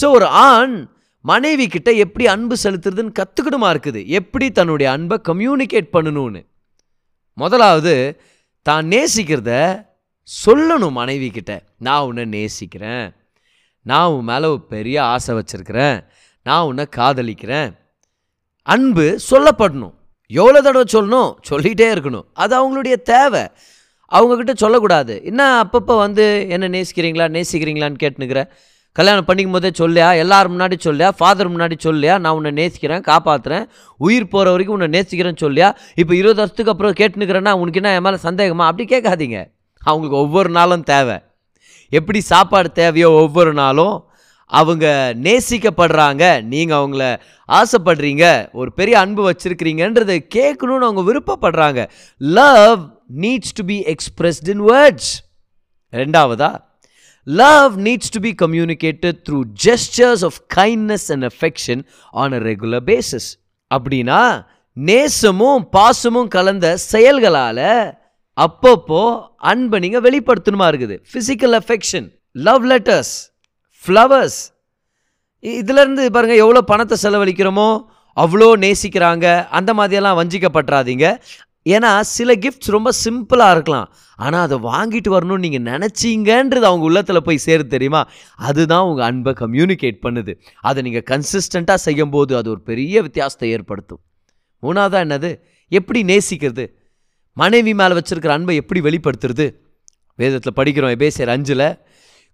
ஸோ 0.00 0.06
ஒரு 0.10 0.26
ஆண் 0.26 0.76
மனைவி 1.20 1.66
கிட்ட 1.66 1.90
எப்படி 2.04 2.26
அன்பு 2.26 2.56
செலுத்துறதுன்னு 2.62 3.12
கற்றுக்கணுமா 3.20 3.68
இருக்குது? 3.74 4.00
எப்படி 4.18 4.50
தன்னுடைய 4.50 4.88
அன்பை 4.90 5.16
கம்யூனிகேட் 5.28 5.88
பண்ணணும்னு? 5.96 6.40
முதலாவது 7.34 7.94
தான் 8.62 8.86
நேசிக்கிறத 8.86 9.52
சொல்லணும் 10.28 10.96
மனைவி 11.00 11.30
கிட்ட 11.30 11.52
நான் 11.78 12.06
உன்னை 12.08 12.24
நேசிக்கிறேன். 12.24 13.06
நான் 13.82 14.12
உன் 14.14 14.24
மேலே 14.24 14.46
ஒரு 14.46 14.62
பெரிய 14.74 14.96
ஆசை 15.04 15.32
வச்சுருக்கிறேன். 15.34 15.98
நான் 16.42 16.66
உன்னை 16.70 16.84
காதலிக்கிறேன். 16.96 17.70
அன்பு 18.62 19.18
சொல்லப்படணும். 19.30 19.94
எவ்வளோ 20.26 20.60
தடவை 20.60 20.86
சொல்லணும்? 20.92 21.30
சொல்லிகிட்டே 21.50 21.88
இருக்கணும். 21.94 22.26
அது 22.32 22.52
அவங்களுடைய 22.58 22.96
தேவை. 23.02 23.44
அவங்கக்கிட்ட 24.12 24.54
சொல்லக்கூடாது. 24.54 25.14
என்ன 25.24 25.42
அப்பப்போ 25.64 25.96
வந்து 25.96 26.46
என்ன 26.48 26.68
நேசிக்கிறீங்களா? 26.68 27.28
நேசிக்கிறீங்களான்னு 27.36 28.02
கேட்டுனுக்கிறேன் 28.02 28.50
கல்யாணம் 28.96 29.24
பண்ணிக்கும் 29.28 29.52
போதே 29.52 29.70
சொல்லியா 29.78 30.16
எல்லாரும் 30.16 30.60
முன்னாடி 30.60 30.76
சொல்லியா 30.84 31.08
ஃபாதர் 31.18 31.50
முன்னாடி 31.56 31.76
சொல்லியா 31.84 32.18
நான் 32.18 32.34
உன்னை 32.34 32.50
நேசிக்கிறேன் 32.50 33.00
காப்பாற்றுறேன் 33.00 33.64
உயிர் 33.96 34.28
போகிற 34.28 34.50
வரைக்கும் 34.50 34.76
உன்னை 34.78 35.00
நேசிக்கிறேன்னு 35.00 35.42
சொல்லியா 35.44 35.68
இப்போ 35.94 36.14
இருபது 36.14 36.34
வருஷத்துக்கு 36.34 36.72
அப்புறம் 36.72 36.92
கேட்டுனுக்கிறேன்னா 36.92 37.52
உனக்கு 37.52 37.80
என்ன 37.82 37.94
என் 37.94 38.02
மேலே 38.02 38.18
சந்தேகமா? 38.22 38.64
அப்படி 38.70 38.96
கேட்காதீங்க. 38.96 39.52
அவங்களுக்கு 39.82 40.16
ஒவ்வொரு 40.16 40.48
நாளும் 40.48 40.82
தேவை. 40.82 41.18
எப்படி 41.88 42.20
சாப்பாடு 42.20 42.72
தேவையோ 42.72 43.10
ஒவ்வொரு 43.10 43.52
நாளும் 43.52 44.08
அவங்க 44.46 45.14
நேசிக்கப்படுறாங்க. 45.22 46.42
நீங்கள் 46.42 46.78
அவங்கள 46.78 47.04
ஆசைப்படுறீங்க 47.48 48.48
ஒரு 48.52 48.72
பெரிய 48.72 48.98
அன்பு 48.98 49.22
வச்சிருக்கிறீங்கன்றதை 49.30 50.18
கேட்கணும்னு 50.34 50.86
அவங்க 50.88 51.04
விருப்பப்படுறாங்க. 51.10 51.88
Love 52.18 52.80
needs 53.16 53.54
to 53.54 53.64
be 53.64 53.84
expressed 53.84 54.48
in 54.48 54.62
words 54.62 55.12
ரெண்டாவதா 55.92 56.65
love 57.26 57.76
needs 57.78 58.12
to 58.14 58.20
be 58.20 58.32
communicated 58.42 59.18
through 59.28 59.38
gestures 59.64 60.24
of 60.24 60.38
kindness 60.54 61.06
and 61.14 61.24
affection 61.24 61.78
on 62.14 62.32
a 62.32 62.38
regular 62.38 62.84
basis 62.90 63.28
அப்படின்னா 63.70 64.20
நேசமும் 64.76 65.62
பாசமும் 65.76 66.28
கலந்த 66.28 66.76
செயல்களால் 66.76 67.96
அப்பப்போ 68.38 69.02
அன்பை 69.36 69.78
நீங்கள் 69.78 70.04
வெளிப்படுத்தணுமா 70.06 70.66
இருக்குது? 70.70 70.96
Physical 71.12 71.54
affection 71.60 72.06
love 72.32 72.64
letters 72.64 73.14
flowers 73.84 74.38
இதுலேருந்து 75.44 76.10
பாருங்கள் 76.10 76.36
எவ்வளோ 76.36 76.60
பணத்தை 76.60 76.96
செலவழிக்கிறோமோ 77.02 77.68
அவ்வளோ 78.16 78.48
நேசிக்கிறாங்க 78.64 79.46
அந்த 79.50 79.74
மாதிரியெல்லாம் 79.74 80.18
வஞ்சிக்கப்பட்டுறாதீங்க. 80.20 81.06
ஏன்னா 81.74 81.90
சில 82.00 82.30
கிஃப்ட்ஸ் 82.44 82.74
ரொம்ப 82.76 82.90
சிம்பிளாக 83.04 83.54
இருக்கலாம். 83.56 83.88
ஆனால் 84.24 84.44
அதை 84.46 84.56
வாங்கிட்டு 84.70 85.10
வரணும்னு 85.14 85.44
நீங்கள் 85.46 85.66
நினச்சிங்கன்றது 85.72 86.66
அவங்க 86.70 86.84
உள்ளத்தில் 86.88 87.26
போய் 87.28 87.44
சேருது 87.46 87.66
தெரியுமா? 87.74 88.02
அதுதான் 88.48 88.86
உங்கள் 88.90 89.06
அன்பை 89.06 89.32
கம்யூனிகேட் 89.40 89.98
பண்ணுது. 90.06 90.32
அதை 90.68 90.82
நீங்கள் 90.86 91.06
கன்சிஸ்டண்ட்டாக 91.10 91.80
செய்யும்போது 91.86 92.36
அது 92.36 92.50
ஒரு 92.50 92.62
பெரிய 92.70 93.02
வித்தியாசத்தை 93.02 93.50
ஏற்படுத்தும். 93.50 94.02
மூணாவதாக 94.62 95.06
என்னது? 95.06 95.30
எப்படி 95.72 96.02
நேசிக்கிறது? 96.12 96.66
மனைவி 97.36 97.74
மேலே 97.74 97.94
வச்சுருக்கிற 97.98 98.32
அன்பை 98.36 98.56
எப்படி 98.62 98.80
வெளிப்படுத்துறது? 98.88 99.46
வேதத்தில் 100.18 100.58
படிக்கிறோம் 100.58 100.94
எபேசியர் 100.96 101.34
அஞ்சில் 101.34 101.68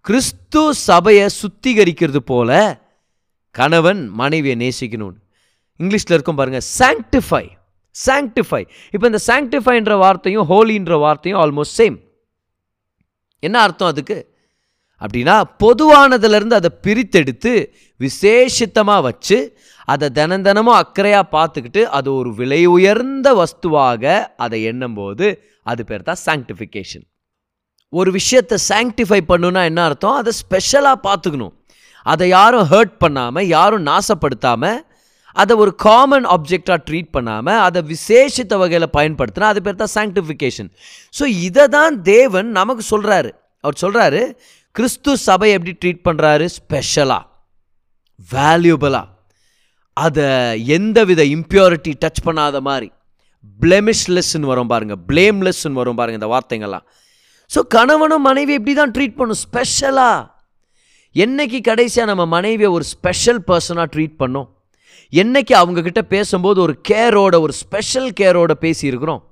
கிறிஸ்து 0.00 0.62
சபையை 0.74 1.26
சுத்திகரிக்கிறது 1.40 2.20
போல 2.30 2.50
கணவன் 3.54 4.02
மனைவியை 4.20 4.56
நேசிக்கணும்னு. 4.62 5.18
இங்கிலீஷில் 5.80 6.16
இருக்கும் 6.16 6.38
பாருங்கள் 6.40 6.66
சாங்டிஃபை 6.78 7.44
சாங்டிஃபை 7.94 8.62
இப்போ 8.90 9.06
இந்த 9.06 9.20
சாங்டிஃபைன்ற 9.26 9.98
வார்த்தையும் 9.98 10.46
ஹோலின்ற 10.50 10.98
வார்த்தையும் 10.98 11.40
ஆல்மோஸ்ட் 11.40 11.78
சேம் 11.78 11.96
என்ன 13.40 13.60
அர்த்தம் 13.60 13.88
அதுக்கு? 13.88 14.18
அப்படின்னா 15.00 15.42
பொதுவானதுலேருந்து 15.58 16.54
அதை 16.54 16.70
பிரித்தெடுத்து 16.82 17.52
விசேஷித்தமாக 18.00 19.02
வச்சு 19.02 19.38
அதை 19.84 20.08
தினம் 20.10 20.42
தினமும் 20.42 20.78
அக்கறையாக 20.82 21.24
பார்த்துக்கிட்டு 21.32 21.82
அது 21.82 22.14
ஒரு 22.14 22.34
விலை 22.34 22.66
உயர்ந்த 22.66 23.28
வஸ்துவாக 23.34 24.04
அதை 24.36 24.62
எண்ணும்போது 24.62 25.26
அது 25.62 25.84
பேர் 25.84 26.02
தான் 26.02 26.22
சாங்டிஃபிகேஷன் 26.26 27.04
ஒரு 27.92 28.10
விஷயத்தை 28.10 28.58
சாங்டிஃபை 28.68 29.18
பண்ணுன்னா 29.28 29.62
என்ன 29.64 29.80
அர்த்தம்? 29.82 30.14
அதை 30.14 30.32
ஸ்பெஷலாக 30.32 30.96
பார்த்துக்கணும். 31.08 31.52
அதை 32.06 32.28
யாரும் 32.28 32.66
ஹர்ட் 32.70 32.94
பண்ணாமல் 32.98 33.46
யாரும் 33.46 33.86
நாசப்படுத்தாமல் 33.86 34.78
அதை 35.36 35.52
ஒரு 35.64 35.72
காமன் 35.86 36.26
ஆப்ஜெக்டாக 36.36 36.78
ட்ரீட் 36.88 37.10
பண்ணாமல் 37.16 37.60
அதை 37.66 37.82
விசேஷித்த 37.94 38.56
வகையில் 38.62 38.94
பயன்படுத்தினா 38.98 39.48
அது 39.52 39.62
பேர் 39.66 39.80
தான் 39.82 39.94
சாங்டிஃபிகேஷன் 39.98 40.70
ஸோ 41.18 41.26
இதை 41.48 41.64
தான் 41.78 41.96
தேவன் 42.12 42.50
நமக்கு 42.60 42.84
சொல்கிறாரு 42.92 43.32
அவர் 43.64 43.80
சொல்கிறாரு 43.84 44.22
கிறிஸ்து 44.76 45.12
சபை 45.28 45.50
எப்படி 45.56 45.74
ட்ரீட் 45.82 46.04
பண்ணுறாரு 46.08 46.46
ஸ்பெஷலாக 46.58 47.24
வேல்யூபிளாக 48.34 49.08
அதை 49.96 50.26
எந்தவித 50.76 51.22
இம்ப்யூரிட்டி 51.36 51.92
டச் 52.02 52.20
பண்ணாத 52.26 52.56
மாதிரி. 52.68 52.88
பிளெமிஷ்லெஸ்ன்னு 53.62 54.50
வரும் 54.50 54.70
பாருங்கள் 54.70 55.00
பிளேம்லெஸ்ன்னு 55.08 55.80
வரும் 55.80 55.98
பாருங்க 55.98 56.18
இந்த 56.20 56.28
வார்த்தைங்கள்லாம். 56.32 56.84
ஸோ 57.50 57.60
கணவனும் 57.74 58.24
மனைவி 58.28 58.52
எப்படி 58.58 58.74
தான் 58.80 58.92
ட்ரீட் 58.96 59.18
பண்ணும்? 59.18 59.40
ஸ்பெஷலாக 59.46 60.20
என்னைக்கு 61.24 61.58
கடைசியாக 61.70 62.10
நம்ம 62.10 62.24
மனைவியை 62.36 62.70
ஒரு 62.76 62.84
ஸ்பெஷல் 62.94 63.40
பர்சனாக 63.50 63.86
ட்ரீட் 63.94 64.16
பண்ணோம்? 64.22 64.48
என்னைக்கு 65.12 65.54
அவங்கக்கிட்ட 65.54 66.02
பேசும்போது 66.02 66.60
ஒரு 66.60 66.78
கேரோட 66.88 67.40
ஒரு 67.40 67.52
ஸ்பெஷல் 67.52 68.12
கேரோட 68.20 68.52
பேசியிருக்கிறோம்? 68.60 69.22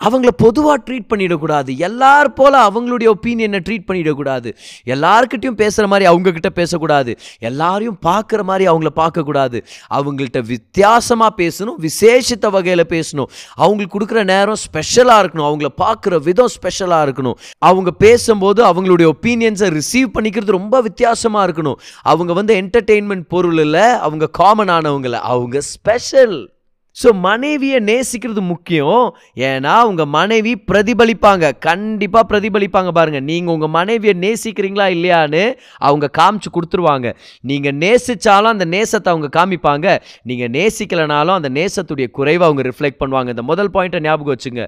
அவங்கள 0.00 0.28
பொதுவாக 0.28 0.82
ட்ரீட் 0.86 1.10
பண்ணிடக்கூடாது. 1.14 1.76
எல்லார் 1.76 2.32
போல் 2.32 2.52
அவங்களுடைய 2.52 3.12
ஒப்பீனியனை 3.14 3.60
ட்ரீட் 3.68 3.86
பண்ணிடக்கூடாது. 3.88 4.54
எல்லார்கிட்டையும் 4.86 5.58
பேசுகிற 5.62 5.86
மாதிரி 5.86 6.10
அவங்கக்கிட்ட 6.10 6.48
பேசக்கூடாது. 6.48 7.16
எல்லாரையும் 7.38 7.98
பார்க்குற 8.06 8.42
மாதிரி 8.42 8.70
அவங்கள 8.70 8.86
பார்க்கக்கூடாது. 8.96 9.62
அவங்கள்ட்ட 9.90 10.46
வித்தியாசமாக 10.46 11.42
பேசணும் 11.42 11.88
விசேஷித்த 11.88 12.50
வகையில் 12.50 12.86
பேசணும். 12.88 13.26
அவங்களுக்கு 13.54 13.98
கொடுக்குற 13.98 14.24
நேரம் 14.24 14.54
ஸ்பெஷலாக 14.54 15.26
இருக்கணும். 15.26 15.48
அவங்கள 15.50 15.66
பார்க்குற 15.82 16.22
விதம் 16.22 16.48
ஸ்பெஷலாக 16.48 17.10
இருக்கணும். 17.10 17.34
அவங்க 17.58 17.90
பேசும்போது 17.90 18.64
அவங்களுடைய 18.64 19.12
ஒப்பீனியன்ஸை 19.14 19.80
ரிசீவ் 19.80 20.08
பண்ணிக்கிறது 20.14 20.50
ரொம்ப 20.50 20.80
வித்தியாசமாக 20.80 21.52
இருக்கணும். 21.52 21.74
அவங்க 22.02 22.32
வந்து 22.32 22.54
என்டர்டெயின்மெண்ட் 22.54 23.22
பொருள் 23.28 23.58
இல்லை 23.58 23.82
அவங்க 23.82 24.26
காமன் 24.26 24.68
ஆனவங்கள 24.68 25.10
அவங்க 25.10 25.60
ஸ்பெஷல் 25.60 26.53
ஸோ 26.96 27.08
மனைவியை 27.26 27.78
நேசிக்கிறது 27.88 28.42
முக்கியம். 28.50 29.04
ஏன்னா 29.48 29.72
உங்கள் 29.90 30.10
மனைவி 30.16 30.52
பிரதிபலிப்பாங்க. 30.70 31.44
கண்டிப்பாக 31.66 32.24
பிரதிபலிப்பாங்க 32.30 32.90
பாருங்கள் 32.98 33.24
நீங்கள் 33.30 33.54
உங்கள் 33.54 33.72
மனைவியை 33.78 34.14
நேசிக்கிறீங்களா 34.24 34.86
இல்லையான்னு 34.96 35.42
அவங்க 35.88 36.06
காமிச்சு 36.20 36.50
கொடுத்துருவாங்க. 36.56 37.08
நீங்கள் 37.50 37.76
நேசிச்சாலும் 37.84 38.52
அந்த 38.54 38.68
நேசத்தை 38.76 39.10
அவங்க 39.14 39.30
காமிப்பாங்க. 39.38 39.86
நீங்கள் 40.30 40.52
நேசிக்கலைனாலும் 40.58 41.38
அந்த 41.38 41.52
நேசத்துடைய 41.58 42.08
குறைவை 42.20 42.46
அவங்க 42.48 42.64
ரிஃப்ளெக்ட் 42.70 43.02
பண்ணுவாங்க. 43.02 43.30
இந்த 43.36 43.46
முதல் 43.52 43.72
பாயிண்ட்டை 43.76 44.02
ஞாபகம் 44.08 44.34
வச்சுங்க. 44.36 44.64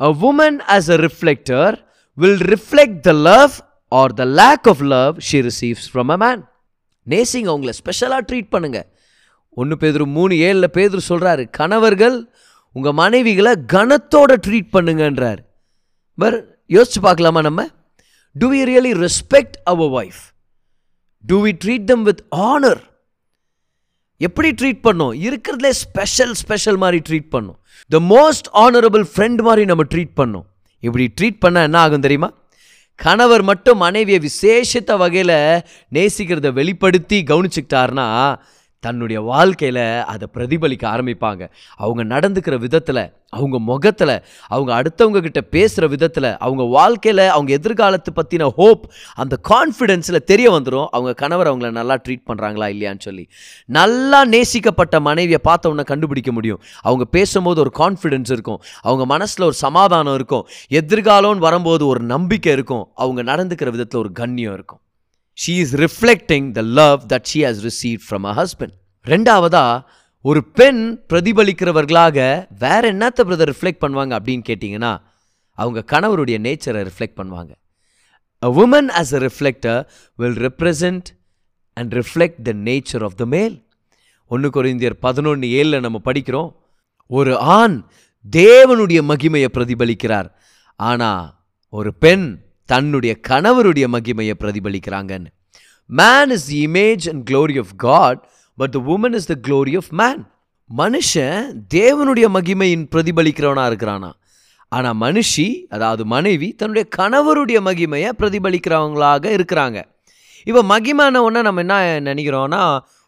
A 0.00 0.10
woman 0.30 0.58
as 0.76 0.90
a 0.96 1.00
reflector 1.06 1.74
will 2.18 2.44
reflect 2.54 3.00
the 3.10 3.14
love 3.30 3.54
or 3.92 4.18
the 4.22 4.26
lack 4.42 4.66
of 4.74 4.84
love 4.96 5.14
she 5.30 5.40
receives 5.50 5.88
from 5.92 6.12
a 6.16 6.20
man 6.26 6.42
நேசிங்க 7.06 7.50
அவங்கள. 7.52 7.72
ஸ்பெஷலாக 7.82 8.22
ட்ரீட் 8.30 8.52
பண்ணுங்கள் 8.54 8.86
ஒன்று 9.60 9.76
பேதுரு 9.80 10.04
மூணு 10.16 10.34
ஏழில் 10.48 10.74
பேதர் 10.76 11.08
சொல்கிறாரு 11.08 11.44
கணவர்கள் 11.58 12.16
உங்கள் 12.76 12.96
மனைவிகளை 13.02 13.52
கனத்தோட 13.72 14.32
ட்ரீட் 14.46 14.72
பண்ணுங்கன்றார். 14.76 15.40
பர் 16.18 16.36
யோசிச்சு 16.68 17.00
பார்க்கலாமா 17.06 17.40
நம்ம? 17.46 17.60
Do 18.36 18.46
we 18.52 18.60
really 18.70 18.92
respect 19.04 19.56
our 19.72 19.92
wife 19.98 20.22
do 21.24 21.36
we 21.44 21.52
treat 21.64 21.86
them 21.90 22.04
with 22.08 22.22
honour 22.48 22.82
எப்படி 24.26 24.48
ட்ரீட் 24.60 24.82
பண்ணோம்? 24.86 25.14
இருக்கிறதுலே 25.26 25.72
ஸ்பெஷல் 25.84 26.34
ஸ்பெஷல் 26.42 26.78
மாதிரி 26.82 26.98
ட்ரீட் 27.08 27.30
பண்ணோம். 27.34 27.58
த 27.94 27.98
மோஸ்ட் 28.12 28.48
ஆனரபிள் 28.64 29.04
ஃப்ரெண்ட் 29.12 29.40
மாதிரி 29.48 29.64
நம்ம 29.70 29.84
ட்ரீட் 29.94 30.14
பண்ணோம். 30.20 30.46
இப்படி 30.86 31.06
ட்ரீட் 31.20 31.40
பண்ணால் 31.44 31.68
என்ன 31.68 31.78
ஆகும் 31.78 32.04
தெரியுமா? 32.06 32.30
கணவர் 32.98 33.42
மட்டும் 33.42 33.78
மனைவியை 33.78 34.20
விசேஷத்த 34.28 34.92
வகையில் 35.02 35.38
நேசிக்கிறத 35.96 36.52
வெளிப்படுத்தி 36.58 37.18
கவனிச்சுக்கிட்டாருன்னா 37.30 38.06
தன்னுடைய 38.86 39.20
வாழ்க்கையில் 39.32 39.84
அதை 40.06 40.26
பிரதிபலிக்க 40.34 40.84
ஆரம்பிப்பாங்க. 40.94 41.44
அவங்க 41.84 42.02
நடந்துக்கிற 42.14 42.56
விதத்தில் 42.58 43.04
அவங்க 43.28 43.58
முகத்தில் 43.68 44.12
அவங்க 44.48 44.72
அடுத்தவங்க 44.78 45.20
கிட்ட 45.20 45.40
பேசுகிற 45.54 45.86
விதத்தில் 45.86 46.28
அவங்க 46.38 46.64
வாழ்க்கையில் 46.76 47.22
அவங்க 47.28 47.50
எதிர்காலத்தை 47.52 48.10
பற்றின 48.16 48.48
ஹோப் 48.56 48.82
அந்த 49.14 49.34
கான்ஃபிடென்ஸில் 49.48 50.26
தெரிய 50.30 50.50
வந்துடும் 50.50 50.86
அவங்க 50.90 51.12
கணவர் 51.14 51.50
அவங்கள 51.50 51.70
நல்லா 51.70 51.96
ட்ரீட் 52.04 52.28
பண்ணுறாங்களா 52.28 52.68
இல்லையான்னு 52.74 53.04
சொல்லி. 53.06 53.24
நல்லா 53.66 54.20
நேசிக்கப்பட்ட 54.26 55.00
மனைவியை 55.00 55.40
பார்த்தவொன்னே 55.44 55.84
கண்டுபிடிக்க 55.84 56.32
முடியும். 56.32 56.62
அவங்க 56.80 57.04
பேசும்போது 57.16 57.60
ஒரு 57.60 57.72
கான்ஃபிடென்ஸ் 57.78 58.32
இருக்கும். 58.36 58.62
அவங்க 58.80 59.06
மனசில் 59.06 59.44
ஒரு 59.44 59.56
சமாதானம் 59.66 60.14
இருக்கும். 60.14 60.46
எதிர்காலம்னு 60.70 61.44
வரும்போது 61.48 61.86
ஒரு 61.86 62.02
நம்பிக்கை 62.14 62.52
இருக்கும். 62.52 62.84
அவங்க 62.94 63.22
நடந்துக்கிற 63.32 63.70
விதத்தில் 63.70 64.00
ஒரு 64.00 64.12
கண்ணியம் 64.12 64.54
இருக்கும். 64.54 64.82
She 65.38 65.54
is 65.64 65.74
reflecting 65.84 66.46
the 66.58 66.62
love 66.80 66.98
that 67.12 67.26
she 67.32 67.40
has 67.48 67.60
receive 67.68 67.98
from 68.08 68.26
a 68.30 68.34
husband 68.40 68.74
ரெண்டாவதா 69.06 69.66
ஒரு 70.24 70.40
பெண் 70.60 70.80
பிரதிபலிக்கிறவர்களாக 71.10 72.16
வேற 72.58 72.82
என்னத்தை 72.92 73.22
பிரதர் 73.28 73.50
ரிஃப்ளெக்ட் 73.52 73.82
பண்ணுவாங்க 73.84 74.12
அப்படின்னு 74.18 74.44
கேட்டிங்கன்னா 74.48 74.92
அவங்க 75.58 75.80
கணவருடைய 75.92 76.38
நேச்சரை 76.46 76.80
ரிஃப்ளெக்ட் 76.88 77.18
பண்ணுவாங்க. 77.20 77.52
A 78.42 78.48
woman 78.62 78.88
as 79.00 79.12
a 79.14 79.20
reflector 79.26 79.78
will 80.18 80.40
represent 80.46 81.08
and 81.76 81.92
reflect 81.94 82.40
the 82.48 82.52
nature 82.68 83.04
of 83.08 83.14
the 83.14 83.26
male 83.36 83.54
ஒன்று 84.30 84.48
குறைந்தியர் 84.48 84.96
பதினொன்று 85.06 85.46
ஏழில் 85.58 85.80
நம்ம 85.80 86.00
படிக்கிறோம் 86.04 86.50
ஒரு 87.10 87.32
ஆண் 87.38 87.76
தேவனுடைய 88.26 89.00
மகிமையை 89.10 89.48
பிரதிபலிக்கிறார். 89.56 90.28
ஆனால் 90.80 91.24
ஒரு 91.72 91.90
பெண் 91.94 92.26
தன்னுடைய 92.68 93.12
கணவருடைய 93.28 93.86
மகிமையை 93.96 94.34
பிரதிபலிக்கிறாங்கன்னு. 94.42 95.30
Man 95.90 96.30
is 96.36 96.46
the 96.52 96.60
image 96.68 97.04
and 97.10 97.22
glory 97.30 97.56
of 97.64 97.74
God 97.86 98.20
but 98.58 98.72
the 98.76 98.80
woman 98.94 99.16
is 99.18 99.30
the 99.32 99.36
glory 99.48 99.74
of 99.80 99.90
man 100.02 100.22
மனுஷன் 100.70 101.42
தேவனுடைய 101.74 102.26
மகிமையின் 102.36 102.86
பிரதிபலிக்கிறவனாக 102.92 103.70
இருக்கிறானா? 103.72 104.10
ஆனால் 104.72 104.96
மனுஷி 105.02 105.48
அதாவது 105.74 106.02
மனைவி 106.14 106.48
தன்னுடைய 106.60 106.84
கணவருடைய 106.98 107.58
மகிமையை 107.68 108.10
பிரதிபலிக்கிறவங்களாக 108.20 109.24
இருக்கிறாங்க. 109.36 109.78
இப்போ 110.46 110.62
மகிமான 110.72 111.22
ஒன்று 111.26 111.46
நம்ம 111.48 111.62
என்ன 111.64 111.76
நினைக்கிறோன்னா 112.08 112.62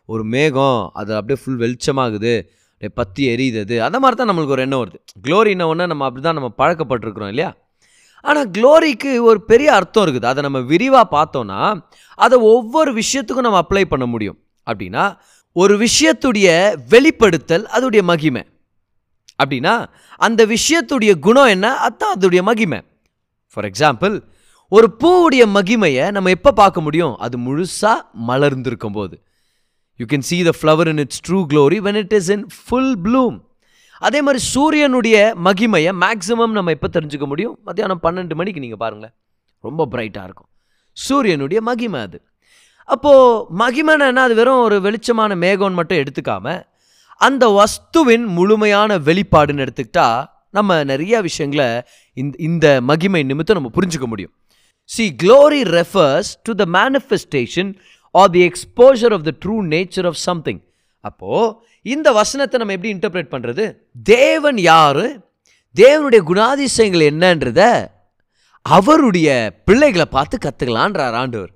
ஒரு 0.09 0.23
மேகம் 0.35 0.81
அது 1.01 1.11
அப்படியே 1.17 1.39
ஃபுல் 1.43 1.61
வெளிச்சமாகுது 1.65 2.35
அப்படியே 2.73 2.93
பற்றி 3.01 3.23
எரியுது 3.33 3.77
அந்த 3.87 3.99
மாதிரி 4.03 4.17
தான் 4.21 4.31
நம்மளுக்கு 4.31 4.57
ஒரு 4.57 4.65
எண்ணம் 4.67 4.83
வருது. 4.83 4.99
க்ளோரின்ன 5.25 5.67
ஒன்று 5.73 5.91
நம்ம 5.93 6.05
அப்படி 6.09 6.23
தான் 6.27 6.39
நம்ம 6.39 6.51
பழக்கப்பட்டிருக்கிறோம் 6.61 7.33
இல்லையா? 7.35 7.51
ஆனால் 8.23 8.51
க்ளோரிக்கு 8.51 9.21
ஒரு 9.23 9.43
பெரிய 9.43 9.75
அர்த்தம் 9.75 10.05
இருக்குது. 10.07 10.25
அதை 10.25 10.43
நம்ம 10.43 10.61
விரிவாக 10.61 11.07
பார்த்தோன்னா 11.17 11.83
அதை 12.15 12.39
ஒவ்வொரு 12.39 12.93
விஷயத்துக்கும் 12.93 13.47
நம்ம 13.49 13.65
அப்ளை 13.65 13.85
பண்ண 13.85 14.07
முடியும். 14.07 14.39
அப்படின்னா 14.71 15.17
ஒரு 15.53 15.87
விஷயத்துடைய 15.87 16.77
வெளிப்படுத்தல் 16.89 17.69
அதோடைய 17.73 18.03
மகிமை. 18.03 18.47
அப்படின்னா 19.43 19.87
அந்த 20.17 20.47
விஷயத்துடைய 20.47 21.19
குணம் 21.19 21.47
என்ன? 21.47 21.77
அதுதான் 21.77 22.19
அதோடைய 22.19 22.43
மகிமை. 22.43 22.81
ஃபார் 23.53 23.71
எக்ஸாம்பிள் 23.71 24.23
ஒரு 24.69 24.97
பூவுடைய 25.05 25.43
மகிமையை 25.55 26.11
நம்ம 26.11 26.31
எப்போ 26.31 26.53
பார்க்க 26.53 26.81
முடியும்? 26.81 27.17
அது 27.17 27.39
முழுசாக 27.39 27.99
மலர்ந்திருக்கும் 28.29 28.93
போது 28.93 29.23
you 29.97 30.07
can 30.07 30.27
see 30.31 30.43
the 30.43 30.53
flower 30.63 30.87
in 30.87 30.99
its 30.99 31.31
true 31.31 31.39
glory 31.53 31.79
when 31.87 31.95
it 31.95 32.13
is 32.13 32.29
in 32.29 32.47
full 32.65 32.99
bloom 33.03 33.48
அதே 33.99 34.23
மாதிரி 34.23 34.45
சூரியனுடைய 34.45 35.37
மகிமையை 35.45 35.93
மேக்ஸிமம் 36.01 36.51
நம்ம 36.51 36.71
எப்போ 36.71 36.89
தெரிஞ்சுக்க 36.93 37.27
முடியும்? 37.27 37.59
மத்தியானம் 37.65 38.03
பன்னெண்டு 38.03 38.35
மணிக்கு 38.35 38.61
நீங்கள் 38.61 38.79
பாருங்களேன். 38.79 39.15
ரொம்ப 39.61 39.89
பிரைட்டாக 39.91 40.25
இருக்கும். 40.25 40.49
சூரியனுடைய 40.93 41.63
மகிமை 41.63 42.01
அது. 42.01 42.23
அப்போது 42.85 43.45
மகிமைன்னா 43.59 44.07
என்ன? 44.07 44.23
அது 44.23 44.35
வெறும் 44.35 44.63
ஒரு 44.63 44.81
வெளிச்சமான 44.81 45.35
மேகம்னு 45.45 45.73
மட்டும் 45.73 45.99
எடுத்துக்காம 45.99 46.63
அந்த 47.17 47.45
வஸ்துவின் 47.47 48.25
முழுமையான 48.25 48.99
வெளிப்பாடுன்னு 48.99 49.67
எடுத்துக்கிட்டா 49.67 50.25
நம்ம 50.51 50.85
நிறைய 50.85 51.21
விஷயங்களை 51.21 51.83
இந்த 52.15 52.37
இந்த 52.39 52.81
மகிமை 52.81 53.23
நிமித்தம் 53.23 53.57
நம்ம 53.57 53.71
புரிஞ்சுக்க 53.75 54.05
முடியும். 54.05 54.33
See 54.85 55.15
glory 55.23 55.61
refers 55.77 56.31
to 56.43 56.55
the 56.55 56.65
manifestation 56.73 57.75
or 58.11 58.31
the 58.31 58.49
exposure 58.49 59.13
of 59.13 59.25
the 59.25 59.33
true 59.45 59.57
nature 59.75 60.07
of 60.07 60.15
something 60.15 60.61
அப்போது 61.01 61.55
இந்த 61.95 62.09
வசனத்தை 62.13 62.57
நம்ம 62.61 62.75
எப்படி 62.77 62.93
இன்டர்பிரேட் 62.95 63.33
பண்ணுறது 63.35 63.65
தேவன் 64.03 64.59
யார்? 64.71 65.05
தேவனுடைய 65.75 66.21
குணாதிசயங்கள் 66.31 67.05
என்னன்றத 67.13 67.61
அவருடைய 68.63 69.29
பிள்ளைகளை 69.65 70.07
பார்த்து 70.17 70.37
கற்றுக்கலான்றார் 70.45 71.17
ஆண்டவர். 71.23 71.53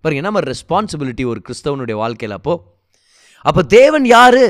பாருங்க 0.00 0.20
என்ன 0.22 0.30
மாதிரி 0.30 0.50
ரெஸ்பான்சிபிலிட்டி 0.52 1.24
ஒரு 1.26 1.40
கிறிஸ்தவனுடைய 1.48 1.96
வாழ்க்கையில் 2.02 2.36
அப்போ? 2.36 2.54
அப்போ 3.44 3.62
தேவன் 3.62 4.04
யார்? 4.04 4.44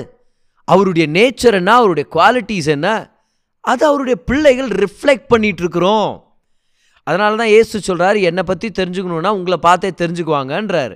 அவருடைய 0.68 1.06
நேச்சர் 1.18 1.58
என்ன? 1.60 1.74
அவருடைய 1.74 2.08
குவாலிட்டிஸ் 2.16 2.70
என்ன? 2.76 2.88
அது 3.60 3.82
அவருடைய 3.86 4.16
பிள்ளைகள் 4.28 4.70
ரிஃப்ளெக்ட் 4.82 5.30
பண்ணிகிட்ருக்குறோம் 5.32 6.10
அதனால 7.06 7.36
தான் 7.36 7.54
ஏசு 7.58 7.80
சொல்கிறார் 7.80 8.16
என்னை 8.16 8.42
பற்றி 8.42 8.68
தெரிஞ்சுக்கணுன்னா 8.78 9.30
உங்களை 9.38 9.56
பார்த்தே 9.56 9.90
தெரிஞ்சுக்குவாங்கன்றார். 10.02 10.94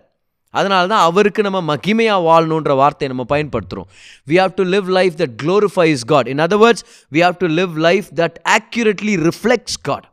அதனால 0.55 0.83
தான் 0.93 1.05
அவருக்கு 1.09 1.41
நம்ம 1.47 1.61
மகிமையாக 1.73 2.27
வாழணுன்ற 2.29 2.75
வார்த்தையை 2.83 3.11
நம்ம 3.15 3.27
பயன்படுத்துகிறோம் 3.35 3.89
we 4.31 4.37
have 4.43 4.55
to 4.61 4.67
live 4.75 4.87
life 4.99 5.17
that 5.23 5.35
glorifies 5.43 6.05
God 6.13 6.31
in 6.35 6.45
other 6.47 6.63
words 6.65 6.85
we 7.17 7.23
have 7.27 7.37
to 7.43 7.49
live 7.61 7.75
life 7.89 8.09
that 8.23 8.39
accurately 8.59 9.17
reflects 9.29 9.81
God 9.91 10.07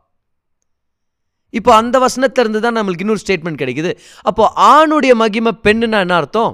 இப்போ 1.54 1.70
அந்த 1.80 1.96
வசனத்திலிருந்து 2.04 2.60
தான் 2.64 2.76
நம்மளுக்கு 2.76 3.04
இன்னொரு 3.04 3.22
ஸ்டேட்மெண்ட் 3.22 3.60
கிடைக்குது. 3.60 3.90
அப்போ 4.28 4.44
ஆணுடைய 4.72 5.12
மகிமை 5.20 5.52
பெண்ணுன்னா 5.66 5.98
என்ன 6.04 6.14
அர்த்தம்? 6.20 6.52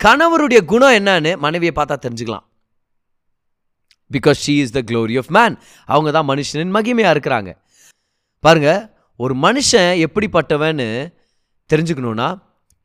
கணவருடைய 0.00 0.60
குணம் 0.72 0.94
என்னன்னு 0.98 1.32
மனைவியை 1.44 1.72
பார்த்தா 1.76 1.96
தெரிஞ்சுக்கலாம். 2.04 2.44
Because 4.14 4.40
she 4.44 4.54
is 4.62 4.74
the 4.76 4.80
glory 4.88 5.14
of 5.20 5.30
man 5.36 5.54
அவங்க 5.88 6.08
தான் 6.16 6.28
மனுஷனின் 6.30 6.72
மகிமையாக 6.76 7.14
இருக்கிறாங்க. 7.14 7.50
பாருங்க 8.44 8.70
ஒரு 9.20 9.34
மனுஷன் 9.44 9.92
எப்படிப்பட்டவன்னு 10.06 10.88
தெரிஞ்சுக்கணுன்னா 11.70 12.28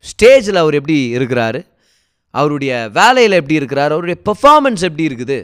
ஸ்டேஜில் 0.06 0.56
அவர் 0.56 0.74
எப்படி 0.74 1.18
இருக்கிறாரு? 1.18 1.66
அவருடைய 2.32 2.90
வேலையில் 2.90 3.32
எப்படி 3.32 3.60
இருக்கிறாரு? 3.60 3.92
அவருடைய 3.96 4.22
பெர்ஃபார்மன்ஸ் 4.30 4.84
எப்படி 4.90 5.10
இருக்குது? 5.10 5.38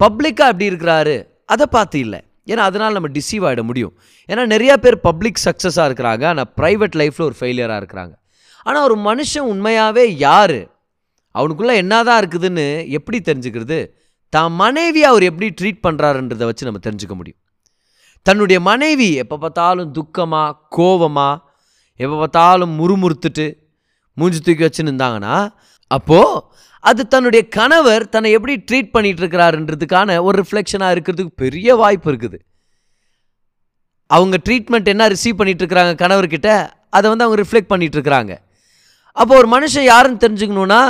பப்ளிக்காக 0.00 0.50
எப்படி 0.52 0.70
இருக்கிறாரு? 0.70 1.26
அதை 1.46 1.66
பார்த்து 1.66 1.98
இல்லை. 1.98 2.20
ஏன்னா 2.50 2.58
அதனால் 2.58 2.92
நம்ம 2.92 3.08
டிசீவ் 3.08 3.44
ஆகிட 3.48 3.62
முடியும். 3.62 3.94
ஏன்னா 4.28 4.46
நிறையா 4.46 4.76
பேர் 4.76 5.00
பப்ளிக் 5.00 5.44
சக்ஸஸாக 5.44 5.88
இருக்கிறாங்க. 5.88 6.24
ஆனால் 6.26 6.50
ப்ரைவேட் 6.60 6.96
லைஃப்பில் 7.00 7.24
ஒரு 7.24 7.36
ஃபெயிலியராக 7.40 7.80
இருக்கிறாங்க. 7.82 8.14
ஆனால் 8.66 8.82
ஒரு 8.82 8.96
மனுஷன் 9.08 9.48
உண்மையாகவே 9.52 10.16
யார்? 10.16 10.68
அவனுக்குள்ளே 11.30 11.76
என்னதான் 11.76 12.20
இருக்குதுன்னு 12.22 12.88
எப்படி 12.88 13.18
தெரிஞ்சுக்கிறது? 13.28 13.78
தான் 14.28 14.52
மனைவி 14.52 15.04
அவர் 15.04 15.22
எப்படி 15.22 15.54
ட்ரீட் 15.60 15.84
பண்ணுறாருன்றதை 15.86 16.44
வச்சு 16.50 16.64
நம்ம 16.64 16.80
தெரிஞ்சுக்க 16.86 17.14
முடியும். 17.14 17.38
தன்னுடைய 18.22 18.60
மனைவி 18.60 19.14
எப்போ 19.14 19.36
பார்த்தாலும் 19.36 19.92
துக்கமாக 19.92 20.56
கோவமாக 20.76 21.40
எப்போ 21.96 22.16
பார்த்தாலும் 22.16 22.72
முறுமுறுத்துட்டு 22.80 23.46
மூஞ்சி 24.12 24.40
தூக்கி 24.40 24.64
வச்சுன்னு 24.64 24.92
இருந்தாங்கன்னா 24.92 25.36
அப்போது 25.86 26.42
அது 26.78 27.08
தன்னுடைய 27.08 27.48
கணவர் 27.48 28.08
தன்னை 28.08 28.30
எப்படி 28.30 28.54
ட்ரீட் 28.68 28.90
பண்ணிட்டு 28.90 29.22
இருக்கிறாருன்றதுக்கான 29.22 30.22
ஒரு 30.22 30.42
ரிஃப்ளெக்ஷனாக 30.42 30.94
இருக்கிறதுக்கு 30.94 31.32
பெரிய 31.36 31.74
வாய்ப்பு 31.76 32.12
இருக்குது. 32.12 32.38
அவங்க 34.06 34.36
ட்ரீட்மெண்ட் 34.46 34.88
என்ன 34.94 35.08
ரிசீவ் 35.08 35.36
பண்ணிட்டு 35.36 35.62
இருக்கிறாங்க 35.64 35.92
கணவர்கிட்ட 36.02 36.48
அதை 36.90 37.06
வந்து 37.10 37.24
அவங்க 37.24 37.38
ரிஃப்ளெக்ட் 37.42 37.72
பண்ணிட்டு 37.72 37.96
இருக்கிறாங்க 37.98 38.32
அப்போ 39.12 39.36
ஒரு 39.36 39.48
மனுஷன் 39.54 39.88
யாருன்னு 39.92 40.22
தெரிஞ்சுக்கணுன்னா 40.24 40.82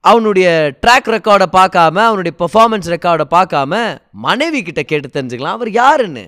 அவனுடைய 0.00 0.48
ட்ராக் 0.82 1.08
ரெக்கார்டை 1.16 1.46
பார்க்காம 1.52 1.96
அவனுடைய 2.08 2.32
பெர்ஃபார்மன்ஸ் 2.38 2.88
ரெக்கார்டை 2.94 3.26
பார்க்காம 3.30 3.98
மனைவி 4.10 4.62
கிட்ட 4.62 4.82
கேட்டு 4.82 5.08
தெரிஞ்சுக்கலாம். 5.08 5.58
அவர் 5.58 5.70
யாருன்னு? 5.70 6.24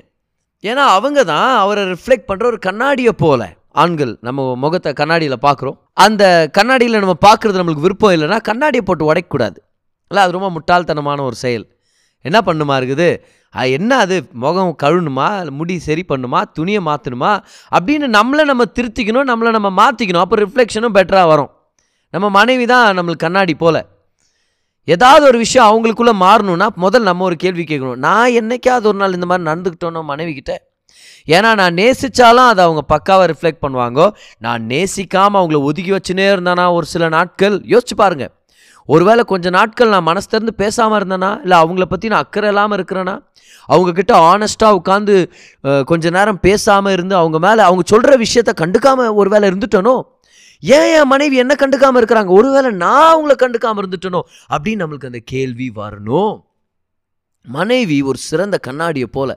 ஏன்னா 0.62 0.84
அவங்க 0.96 1.24
தான் 1.24 1.56
அவரை 1.56 1.84
ரிஃப்ளெக்ட் 1.84 2.28
பண்ணுற 2.28 2.44
ஒரு 2.44 2.58
கண்ணாடியை 2.58 3.12
போல. 3.16 3.42
ஆண்கள் 3.82 4.12
நம்ம 4.26 4.40
முகத்தை 4.64 4.90
கண்ணாடியில் 4.92 5.44
பார்க்குறோம். 5.46 5.76
அந்த 6.04 6.24
கண்ணாடியில் 6.56 7.02
நம்ம 7.02 7.14
பார்க்குறது 7.26 7.58
நம்மளுக்கு 7.60 7.86
விருப்பம் 7.86 8.14
இல்லைன்னா 8.16 8.38
கண்ணாடியை 8.48 8.82
போட்டு 8.88 9.08
உடைக்கக்கூடாது. 9.10 9.58
இல்லை 10.10 10.22
அது 10.24 10.36
ரொம்ப 10.36 10.48
முட்டாள்தனமான 10.56 11.22
ஒரு 11.22 11.36
செயல். 11.44 11.64
என்ன 12.24 12.38
பண்ணுமா 12.46 12.74
இருக்குது? 12.80 13.08
அது 13.54 13.70
என்ன 13.70 13.96
அது? 14.04 14.16
முகம் 14.44 14.76
கழுணுமா 14.82 15.26
முடி 15.58 15.74
சரி 15.78 16.04
பண்ணுமா? 16.08 16.40
துணியை 16.52 16.80
மாற்றணுமா 16.88 17.32
அப்படின்னு 17.76 18.06
நம்மளை 18.18 18.44
நம்ம 18.50 18.64
திருத்திக்கணும் 18.76 19.28
நம்மளை 19.30 19.50
நம்ம 19.56 19.70
மாற்றிக்கணும் 19.80 20.24
அப்போ 20.24 20.36
ரிஃப்ளெக்ஷனும் 20.36 20.96
பெட்டராக 20.98 21.26
வரும். 21.32 21.50
நம்ம 22.14 22.30
மனைவி 22.30 22.66
தான் 22.66 22.96
நம்மளுக்கு 22.98 23.26
கண்ணாடி 23.26 23.54
போல. 23.54 23.76
ஏதாவது 24.88 25.24
ஒரு 25.26 25.38
விஷயம் 25.38 25.68
அவங்களுக்குள்ளே 25.70 26.14
மாறணும்னா 26.22 26.66
முதல் 26.84 27.02
நம்ம 27.02 27.24
ஒரு 27.24 27.36
கேள்வி 27.36 27.64
கேட்கணும். 27.70 28.00
நான் 28.06 28.36
என்னைக்காவது 28.40 28.88
ஒரு 28.90 28.98
நாள் 29.02 29.16
இந்த 29.18 29.26
மாதிரி 29.26 29.48
நடந்துக்கிட்டோனோ 29.50 30.02
மனைவிக்கிட்ட 30.12 30.54
ஏன்னா 31.26 31.50
நான் 31.60 31.74
நேசித்தாலும் 31.74 32.48
அதை 32.52 32.62
அவங்க 32.64 32.82
பக்காவாக 32.94 33.26
ரிஃப்ளெக்ட் 33.32 33.62
பண்ணுவாங்க. 33.64 34.00
நான் 34.38 34.62
நேசிக்காமல் 34.72 35.40
அவங்கள 35.42 35.60
ஒதுக்கி 35.68 35.92
வச்சுனே 35.92 36.26
இருந்தேனா 36.34 36.72
ஒரு 36.72 36.86
சில 36.86 37.08
நாட்கள். 37.08 37.56
யோசிச்சு 37.74 37.96
பாருங்கள் 37.96 38.32
ஒருவேளை 38.88 39.22
கொஞ்ச 39.24 39.50
நாட்கள் 39.50 39.92
நான் 39.92 40.08
மனசு 40.08 40.26
திறந்து 40.28 40.52
பேசாமல் 40.54 40.98
இருந்தேனா 41.00 41.30
இல்லை 41.42 41.58
அவங்கள 41.62 41.84
பற்றி 41.92 42.08
நான் 42.08 42.24
அக்கறை 42.24 42.48
இல்லாமல் 42.48 42.76
இருக்கிறேன்னா 42.78 43.14
அவங்கக்கிட்ட 43.68 44.14
ஆனஸ்ட்டாக 44.32 44.78
உட்காந்து 44.80 45.14
கொஞ்ச 45.84 46.10
நேரம் 46.10 46.40
பேசாமல் 46.40 46.92
இருந்து 46.92 47.14
அவங்க 47.16 47.38
மேலே 47.38 47.62
அவங்க 47.62 47.84
சொல்கிற 47.86 48.18
விஷயத்த 48.24 48.52
கண்டுக்காமல் 48.62 49.14
ஒரு 49.14 49.30
வேளை 49.30 49.48
இருந்துட்டனோ? 49.50 49.94
ஏன் 50.62 50.90
என் 50.98 51.10
மனைவி 51.12 51.36
என்ன 51.36 51.54
கண்டுக்காமல் 51.60 52.00
இருக்கிறாங்க? 52.00 52.30
ஒருவேளை 52.38 52.70
நான் 52.84 53.08
அவங்கள 53.14 53.34
கண்டுக்காமல் 53.42 53.82
இருந்துட்டனோ? 53.82 54.20
அப்படின்னு 54.54 54.82
நம்மளுக்கு 54.82 55.10
அந்த 55.12 55.20
கேள்வி 55.24 55.72
வரணும். 55.76 56.34
மனைவி 57.46 58.02
ஒரு 58.02 58.18
சிறந்த 58.18 58.58
கண்ணாடியை 58.58 59.08
போல. 59.18 59.30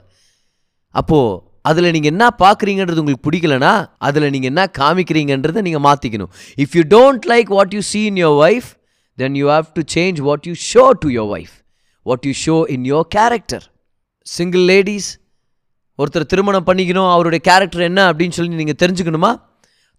அப்போது 0.96 1.42
அதில் 1.70 1.92
நீங்கள் 1.96 2.12
என்ன 2.14 2.26
பார்க்குறீங்கன்றது 2.44 3.02
உங்களுக்கு 3.04 3.28
பிடிக்கலனா 3.30 3.74
அதில் 4.08 4.30
நீங்கள் 4.36 4.52
என்ன 4.54 4.64
காமிக்கிறீங்கன்றதை 4.80 5.62
நீங்கள் 5.68 5.86
மாற்றிக்கணும் 5.88 6.32
if 6.64 6.76
you 6.80 6.84
don't 6.98 7.28
like 7.34 7.50
what 7.58 7.74
you 7.78 7.82
see 7.92 8.02
in 8.12 8.20
your 8.24 8.38
wife 8.48 8.70
then 9.18 9.36
you 9.36 9.48
have 9.54 9.68
to 9.78 9.84
change 9.96 10.20
what 10.28 10.46
you 10.50 10.54
show 10.74 10.86
to 11.06 11.10
your 11.10 11.32
wife 11.38 11.56
what 12.06 12.26
you 12.26 12.34
show 12.46 12.58
in 12.76 12.84
your 12.84 13.08
character 13.18 13.66
single 14.28 14.66
ladies 14.74 15.10
ஒருத்தர் 16.00 16.30
திருமணம் 16.32 16.66
பண்ணிக்கணும் 16.66 17.12
அவருடைய 17.12 17.42
கேரக்டர் 17.50 17.82
என்ன 17.82 18.02
அப்படின்னு 18.12 18.36
சொல்லி 18.38 18.64
நீங்கள் 18.64 18.80
தெரிஞ்சுக்கணுமா? 18.84 19.32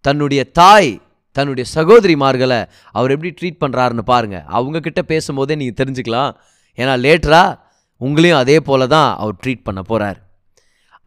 தன்னுடைய 0.01 0.45
தாய் 0.45 0.91
தன்னுடைய 1.33 1.65
சகோதரிமார்களை 1.75 2.59
அவர் 2.93 3.11
எப்படி 3.11 3.31
ட்ரீட் 3.41 3.61
பண்ணுறாருன்னு 3.65 4.05
பாருங்கள் 4.13 4.45
அவங்கக்கிட்ட 4.59 5.03
பேசும்போதே 5.03 5.55
நீங்கள் 5.55 5.79
தெரிஞ்சுக்கலாம். 5.81 6.33
ஏன்னா 6.79 6.95
லேட்டராக 7.05 7.59
உங்களையும் 8.01 8.41
அதே 8.43 8.61
போல 8.61 8.87
தான் 8.87 9.11
அவர் 9.17 9.37
ட்ரீட் 9.43 9.65
பண்ண 9.65 9.83
போகிறார் 9.83 10.19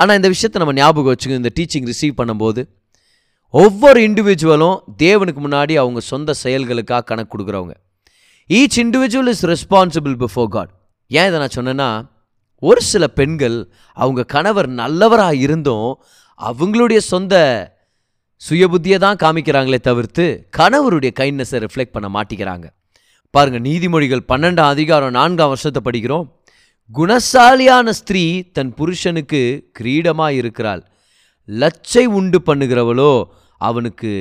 ஆனால் 0.01 0.17
இந்த 0.19 0.29
விஷயத்தை 0.33 0.59
நம்ம 0.61 0.75
ஞாபகம் 0.81 1.11
வச்சுக்கணும். 1.13 1.41
இந்த 1.43 1.51
டீச்சிங் 1.57 1.87
ரிசீவ் 1.91 2.19
பண்ணும்போது 2.19 2.61
ஒவ்வொரு 3.53 3.99
இண்டிவிஜுவலும் 4.07 4.77
தேவனுக்கு 5.03 5.41
முன்னாடி 5.45 5.73
அவங்க 5.81 5.99
சொந்த 6.11 6.33
செயல்களுக்காக 6.43 7.03
கணக்கு 7.09 7.31
கொடுக்குறவங்க. 7.33 7.73
Each 8.49 8.77
individual 8.83 9.31
is 9.33 9.45
responsible 9.53 10.15
before 10.23 10.49
God 10.55 10.71
ஏன் 11.11 11.27
இதை 11.29 11.39
நான் 11.43 11.55
சொன்னேன்னா 11.57 11.89
ஒரு 12.69 12.81
சில 12.91 13.03
பெண்கள் 13.19 13.57
அவங்க 13.97 14.21
கணவர் 14.33 14.69
நல்லவராக 14.81 15.41
இருந்தும் 15.45 15.91
அவங்களுடைய 16.39 16.99
சொந்த 17.11 17.35
சுயபுத்தியை 18.41 18.97
தான் 19.05 19.19
காமிக்கிறாங்களே 19.23 19.79
தவிர்த்து 19.87 20.25
கணவருடைய 20.57 21.11
கைண்ட்னஸை 21.19 21.59
ரிஃப்ளெக்ட் 21.65 21.95
பண்ண 21.95 22.07
மாட்டிக்கிறாங்க. 22.15 22.65
பாருங்க 23.33 23.59
நீதிமொழிகள் 23.69 24.23
பன்னெண்டாம் 24.31 24.73
அதிகாரம் 24.75 25.15
நான்காம் 25.17 25.51
வருஷத்தை 25.53 25.81
படிக்கிறோம். 25.87 26.25
குணசாலியான 26.95 27.89
ஸ்திரீ 27.89 28.23
தன் 28.51 28.71
புருஷனுக்கு 28.73 29.41
கிரீடமாய் 29.79 30.35
இருக்கிறாள் 30.35 30.81
லச்சை 31.47 32.05
உண்டு 32.19 32.39
பண்ணுகிறவளோ 32.47 33.11
அவனுக்கு 33.61 34.11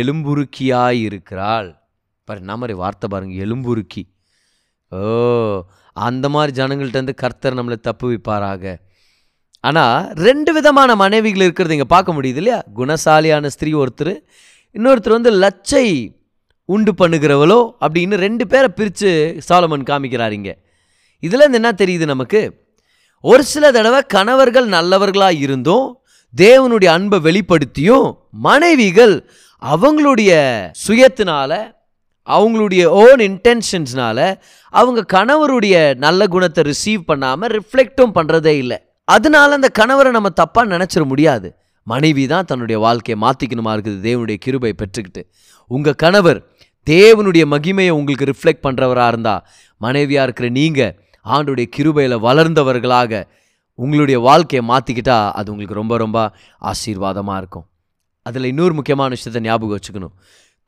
எலும்புருக்கியாய் 0.00 1.00
இருக்கிறாள் 1.08 1.68
பாரு 2.28 2.40
என்ன 2.40 2.54
மாதிரி 2.56 2.74
வார்த்தை 2.78 3.06
பாருங்க 3.08 3.34
எலும்புருக்கி. 3.44 4.02
ஓ 4.92 5.00
அந்த 5.96 6.28
மாதிரி 6.28 6.52
ஜனங்கள்ட்ட 6.60 6.98
இருந்து 6.98 7.14
கர்த்தர் 7.14 7.54
நம்மளை 7.54 7.78
தப்பு 7.80 8.06
வைப்பாராக 8.10 8.74
ஆனால் 9.64 10.12
ரெண்டு 10.26 10.50
விதமான 10.52 10.96
மனைவிகள் 10.96 11.44
இருக்கிறது 11.46 11.76
இங்கே 11.76 11.88
பார்க்க 11.94 12.16
முடியுது 12.16 12.40
இல்லையா? 12.42 12.58
குணசாலியான 12.76 13.46
ஸ்திரீ 13.46 13.72
ஒருத்தர் 13.74 14.14
இன்னொருத்தர் 14.74 15.16
வந்து 15.18 15.32
லச்சை 15.44 15.86
உண்டு 16.68 16.92
பண்ணுகிறவளோ 16.98 17.58
அப்படின்னு 17.80 18.16
ரெண்டு 18.26 18.46
பேரை 18.46 18.68
பிரித்து 18.68 19.10
சாலமன் 19.48 19.88
காமிக்கிறார் 19.90 20.30
இங்கே. 20.30 20.54
இதில் 21.20 21.40
என்ன 21.40 21.72
தெரியுது 21.82 22.04
நமக்கு? 22.04 22.40
ஒரு 23.20 23.42
சில 23.44 23.70
தடவை 23.70 24.00
கணவர்கள் 24.06 24.66
நல்லவர்களாக 24.66 25.32
இருந்தும் 25.32 25.86
தேவனுடைய 26.34 26.84
அன்பை 26.84 27.18
வெளிப்படுத்தியும் 27.18 28.08
மனைவிகள் 28.30 29.14
அவங்களுடைய 29.62 30.32
சுயத்தினால 30.86 31.74
அவங்களுடைய 32.28 32.84
ஓன் 32.84 33.20
இன்டென்ஷன்ஸ்னால 33.20 34.18
அவங்க 34.68 35.04
கணவருடைய 35.12 35.94
நல்ல 35.94 36.26
குணத்தை 36.26 36.64
ரிசீவ் 36.64 37.02
பண்ணாமல் 37.04 37.50
ரிஃப்ளெக்டும் 37.50 38.14
பண்ணுறதே 38.14 38.54
இல்லை. 38.62 38.78
அதனால 39.04 39.54
அந்த 39.54 39.68
கணவரை 39.78 40.10
நம்ம 40.10 40.28
தப்பாக 40.40 40.66
நினச்சிட 40.74 41.04
முடியாது. 41.04 41.48
மனைவி 41.82 42.26
தான் 42.26 42.44
தன்னுடைய 42.44 42.78
வாழ்க்கையை 42.80 43.16
மாற்றிக்கணுமா 43.24 43.72
இருக்குது? 43.74 43.98
தேவனுடைய 44.08 44.34
கிருபை 44.34 44.74
பெற்றுக்கிட்டு. 44.82 45.22
உங்கள் 45.70 45.94
கணவர் 45.94 46.40
தேவனுடைய 46.86 47.44
மகிமையை 47.54 47.90
உங்களுக்கு 47.90 48.30
ரிஃப்ளெக்ட் 48.32 48.64
பண்ணுறவராக 48.66 49.06
இருந்தால் 49.06 49.44
மனைவியாக 49.78 50.24
இருக்கிற 50.24 50.48
நீங்கள் 50.48 50.92
ஆண்டுடைய 51.34 51.66
கிருபையில் 51.76 52.16
வளர்ந்தவர்களாக 52.26 53.22
உங்களுடைய 53.78 54.18
வாழ்க்கையை 54.28 54.62
மாற்றிக்கிட்டா 54.70 55.16
அது 55.38 55.50
உங்களுக்கு 55.50 55.80
ரொம்ப 55.80 55.94
ரொம்ப 55.96 56.18
ஆசீர்வாதமாக 56.62 57.40
இருக்கும். 57.42 57.66
அதில் 58.26 58.44
இன்னொரு 58.44 58.74
முக்கியமான 58.74 59.08
விஷயத்தை 59.08 59.40
ஞாபகம் 59.42 59.78
வச்சுக்கணும். 59.78 60.14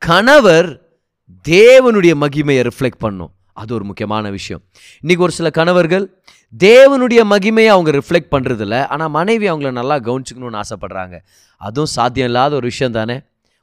கணவர் 0.02 0.68
தேவனுடைய 1.44 2.12
மகிமையை 2.24 2.62
ரிஃப்ளெக்ட் 2.68 3.02
பண்ணும். 3.06 3.32
அது 3.52 3.74
ஒரு 3.74 3.84
முக்கியமான 3.84 4.30
விஷயம். 4.30 4.62
இன்றைக்கி 5.02 5.22
ஒரு 5.26 5.32
சில 5.32 5.48
கணவர்கள் 5.50 6.04
தேவனுடைய 6.58 7.20
மகிமையை 7.32 7.70
அவங்க 7.74 7.90
ரிஃப்ளெக்ட் 7.90 8.32
பண்ணுறதில்ல 8.34 8.76
ஆனால் 8.86 9.10
மனைவி 9.10 9.46
அவங்கள 9.50 9.70
நல்லா 9.70 9.96
கவனிச்சுக்கணும்னு 9.98 10.60
ஆசைப்பட்றாங்க. 10.62 11.16
அதுவும் 11.60 11.92
சாத்தியம் 11.96 12.28
இல்லாத 12.30 12.54
ஒரு 12.54 12.66
விஷயம் 12.72 12.92
தானே? 12.92 13.16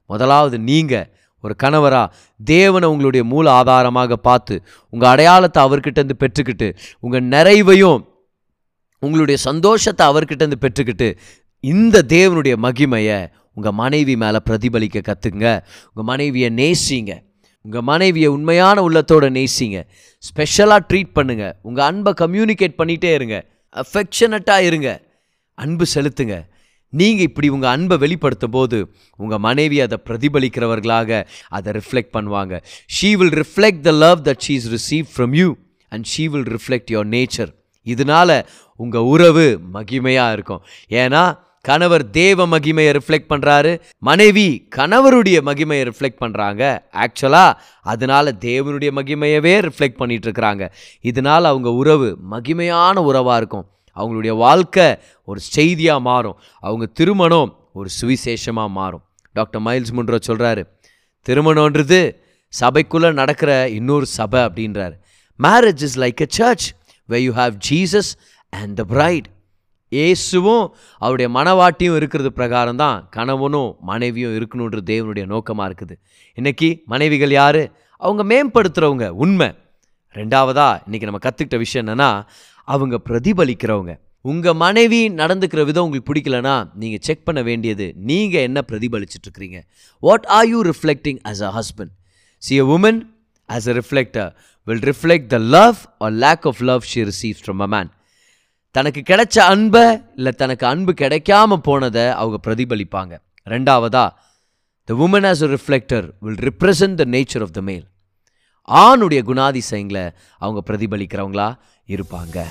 முதலாவது 0.10 0.58
நீங்கள் 0.72 1.08
ஒரு 1.46 1.56
கணவராக 1.64 2.14
தேவனை 2.40 2.88
உங்களுடைய 2.94 3.24
மூல 3.34 3.46
ஆதாரமாக 3.60 4.18
பார்த்து 4.28 4.56
உங்கள் 4.94 5.12
அடையாளத்தை 5.14 5.62
அவர்கிட்டேருந்து 5.68 6.18
பெற்றுக்கிட்டு 6.24 6.68
உங்கள் 7.00 7.26
நிறைவையும் 7.36 8.02
உங்களுடைய 9.04 9.38
சந்தோஷத்தை 9.50 10.04
அவர்கிட்டேருந்து 10.08 10.60
பெற்றுக்கிட்டு 10.66 11.10
இந்த 11.64 12.02
தேவனுடைய 12.16 12.56
மகிமையை 12.66 13.20
உங்கள் 13.58 13.78
மனைவி 13.82 14.14
மேலே 14.24 14.40
பிரதிபலிக்க 14.50 15.02
கற்றுங்க 15.10 15.46
உங்கள் 15.88 16.08
மனைவியை 16.12 16.50
நேசிங்க. 16.62 17.12
உங்கள் 17.66 17.86
மனைவியை 17.90 18.30
உண்மையான 18.38 18.78
உள்ளத்தோடு 18.88 19.28
நேசிங்க. 19.38 19.78
ஸ்பெஷலாக 20.24 20.82
ட்ரீட் 20.90 21.16
பண்ணுங்கள் 21.18 21.54
உங்கள் 21.62 21.86
அன்பை 21.86 22.12
கம்யூனிகேட் 22.22 22.76
பண்ணிகிட்டே 22.82 23.12
இருங்க. 23.20 23.38
அஃபெக்ஷனட்டாக 23.76 24.68
இருங்க. 24.70 24.90
அன்பு 25.58 25.86
செலுத்துங்க. 25.94 26.36
நீங்கள் 26.94 27.28
இப்படி 27.30 27.48
உங்கள் 27.56 27.74
அன்பை 27.76 27.98
வெளிப்படுத்தும் 28.04 28.56
போது 28.58 28.78
உங்கள் 29.24 29.44
மனைவி 29.48 29.80
அதை 29.86 29.98
பிரதிபலிக்கிறவர்களாக 30.10 31.22
அதை 31.58 31.74
ரிஃப்ளெக்ட் 31.80 32.16
பண்ணுவாங்க. 32.18 32.62
She 32.98 33.12
will 33.22 33.36
reflect 33.42 33.86
the 33.88 33.94
love 34.06 34.20
that 34.28 34.44
she 34.48 34.54
is 34.60 34.70
receive 34.76 35.08
from 35.16 35.34
you 35.42 35.50
and 35.92 36.06
she 36.14 36.26
will 36.34 36.50
reflect 36.56 36.94
your 36.96 37.10
nature 37.16 37.52
இதனால 37.86 38.30
உங்கள் 38.76 39.10
உறவு 39.14 39.48
மகிமையாக 39.74 40.36
இருக்கும். 40.38 40.64
ஏன்னா 41.02 41.24
கணவர் 41.62 42.04
தேவ 42.18 42.46
மகிமையை 42.48 42.92
ரிஃப்ளெக்ட் 42.98 43.30
பண்ணுறாரு 43.30 43.72
மனைவி 43.98 44.48
கணவருடைய 44.76 45.38
மகிமையை 45.50 45.84
ரிஃப்ளெக்ட் 45.90 46.22
பண்ணுறாங்க 46.24 46.64
ஆக்சுவலாக 47.04 47.58
அதனால 47.82 48.34
தேவனுடைய 48.48 48.92
மகிமையவே 49.00 49.56
ரிஃப்ளெக்ட் 49.68 50.02
பண்ணிட்டு 50.02 50.28
இருக்கிறாங்க. 50.28 50.66
இதனால் 51.02 51.50
அவங்க 51.52 51.72
உறவு 51.82 52.10
மகிமையான 52.34 52.96
உறவாக 53.10 53.38
இருக்கும். 53.38 53.66
அவங்களுடைய 53.96 54.34
வாழ்க்கை 54.46 54.88
ஒரு 55.24 55.40
செய்தியாக 55.40 56.00
மாறும். 56.10 56.38
அவங்க 56.60 56.86
திருமணம் 56.86 57.52
ஒரு 57.74 57.90
சுவிசேஷமாக 58.00 58.70
மாறும். 58.80 59.04
டாக்டர் 59.36 59.62
மைல்ஸ் 59.62 59.94
முன்ரோ 59.98 60.18
சொல்கிறாரு 60.28 60.64
திருமணன்றது 61.26 62.02
சபைக்குள்ளே 62.54 63.10
நடக்கிற 63.14 63.52
இன்னொரு 63.70 64.06
சபை 64.06 64.42
அப்படின்றாரு. 64.42 64.96
Marriage 65.40 65.84
is 65.88 66.00
like 66.00 66.22
a 66.22 66.30
church 66.40 66.68
way 67.06 67.18
you 67.22 67.34
have 67.34 67.56
Jesus 67.70 68.12
and 68.50 68.76
the 68.76 68.84
bride 68.84 69.28
இயேசுவும் 69.92 70.66
அவருடைய 70.98 71.28
மனவாட்டியும் 71.40 71.96
இருக்கிறது 71.96 72.30
பிரகாரம் 72.34 72.80
தான் 72.84 72.98
கணவனும் 73.10 73.76
மனைவியும் 73.82 74.36
இருக்கணுன்றது 74.38 74.84
தேவனுடைய 74.92 75.26
நோக்கமாக 75.26 75.68
இருக்குது. 75.70 75.96
இன்றைக்கி 76.38 76.70
மனைவிகள் 76.86 77.32
யார்? 77.32 77.62
அவங்க 78.02 78.22
மேம்படுத்துகிறவங்க 78.32 79.08
உண்மை. 79.24 79.50
ரெண்டாவதாக 80.14 80.82
இன்றைக்கி 80.88 81.08
நம்ம 81.10 81.22
கற்றுக்கிட்ட 81.26 81.58
விஷயம் 81.58 81.88
என்னென்னா 81.88 82.10
அவங்க 82.68 82.96
பிரதிபலிக்கிறவங்க. 83.10 83.94
உங்கள் 84.26 84.58
மனைவி 84.62 85.00
நடந்துக்கிற 85.20 85.64
விதம் 85.66 85.86
உங்களுக்கு 85.88 86.10
பிடிக்கலனா 86.12 86.54
நீங்கள் 86.82 87.02
செக் 87.08 87.26
பண்ண 87.28 87.42
வேண்டியது 87.42 87.86
நீங்கள் 88.10 88.46
என்ன 88.48 88.60
பிரதிபலிச்சிட்டு 88.70 89.28
இருக்கிறீங்க 89.28 89.60
what 90.04 90.26
are 90.38 90.48
you 90.48 90.62
reflecting 90.72 91.20
as 91.32 91.42
a 91.50 91.52
husband 91.58 91.94
see 92.44 92.56
a 92.56 92.66
woman 92.78 93.00
as 93.50 93.68
a 93.70 93.76
reflector 93.82 94.32
will 94.68 94.84
reflect 94.92 95.30
the 95.36 95.40
love 95.58 95.78
or 95.98 96.16
lack 96.26 96.46
of 96.52 96.62
love 96.62 96.90
she 96.94 97.04
receives 97.04 97.44
from 97.46 97.62
a 97.68 97.68
man 97.68 97.92
தனக்கு 98.76 99.02
கிடைச்ச 99.10 99.38
அன்பை 99.54 99.86
இல்லை 100.16 100.32
தனக்கு 100.32 100.66
அன்பு 100.68 100.94
கிடைக்காம 101.02 101.58
போனதை 101.68 102.06
அவங்க 102.22 102.38
பிரதிபலிப்பாங்க. 102.48 103.14
ரெண்டாவதா 103.48 104.06
the 104.90 104.94
woman 105.06 105.28
as 105.32 105.44
a 105.44 105.50
reflector 105.56 106.08
will 106.20 106.42
represent 106.50 106.96
the 106.96 107.06
nature 107.16 107.42
of 107.42 107.52
the 107.52 107.62
male 107.62 107.86
ஆணுடைய 108.72 109.22
குணாதிசயங்களை 109.24 110.14
அவங்க 110.38 110.74
பிரதிபலிக்கிறவங்களா 110.74 111.56
இருப்பாங்க. 111.88 112.46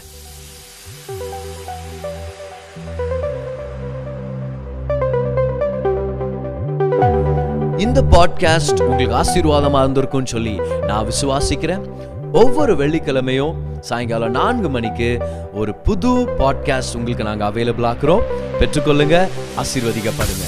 இந்த 7.79 8.03
பாட்காஸ்ட் 8.03 8.83
உங்களுக்கு 8.83 9.17
ஆசீர்வாதமா 9.17 9.81
இருந்திருக்கும்னு 9.85 10.27
சொல்லி 10.27 10.61
நான் 10.87 11.07
விசுவாசிக்கிறேன். 11.07 11.91
ஒவ்வொரு 12.33 12.75
வெள்ளிக்கிழமையும் 12.75 13.55
சாயங்காலம் 13.81 14.31
நான்கு 14.31 14.69
மணிக்கு 14.69 15.21
ஒரு 15.53 15.75
புது 15.75 16.09
பாட்காஸ்ட் 16.09 16.95
உங்களுக்கு 16.95 17.25
நாங்கள் 17.25 17.49
அவைலபிள் 17.49 17.85
ஆக்குறோம். 17.85 18.23
பெற்றுக்கொள்ளுங்க 18.61 19.29
ஆசீர்வதிக்கப்படுங்க. 19.57 20.47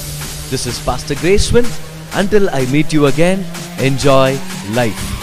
This 0.49 0.67
is 0.67 0.83
pastor 0.83 1.17
Gracevan 1.23 1.69
until 2.15 2.45
I 2.45 2.65
meet 2.65 2.93
you 2.93 3.07
again 3.07 3.39
enjoy 3.77 4.35
life 4.73 5.16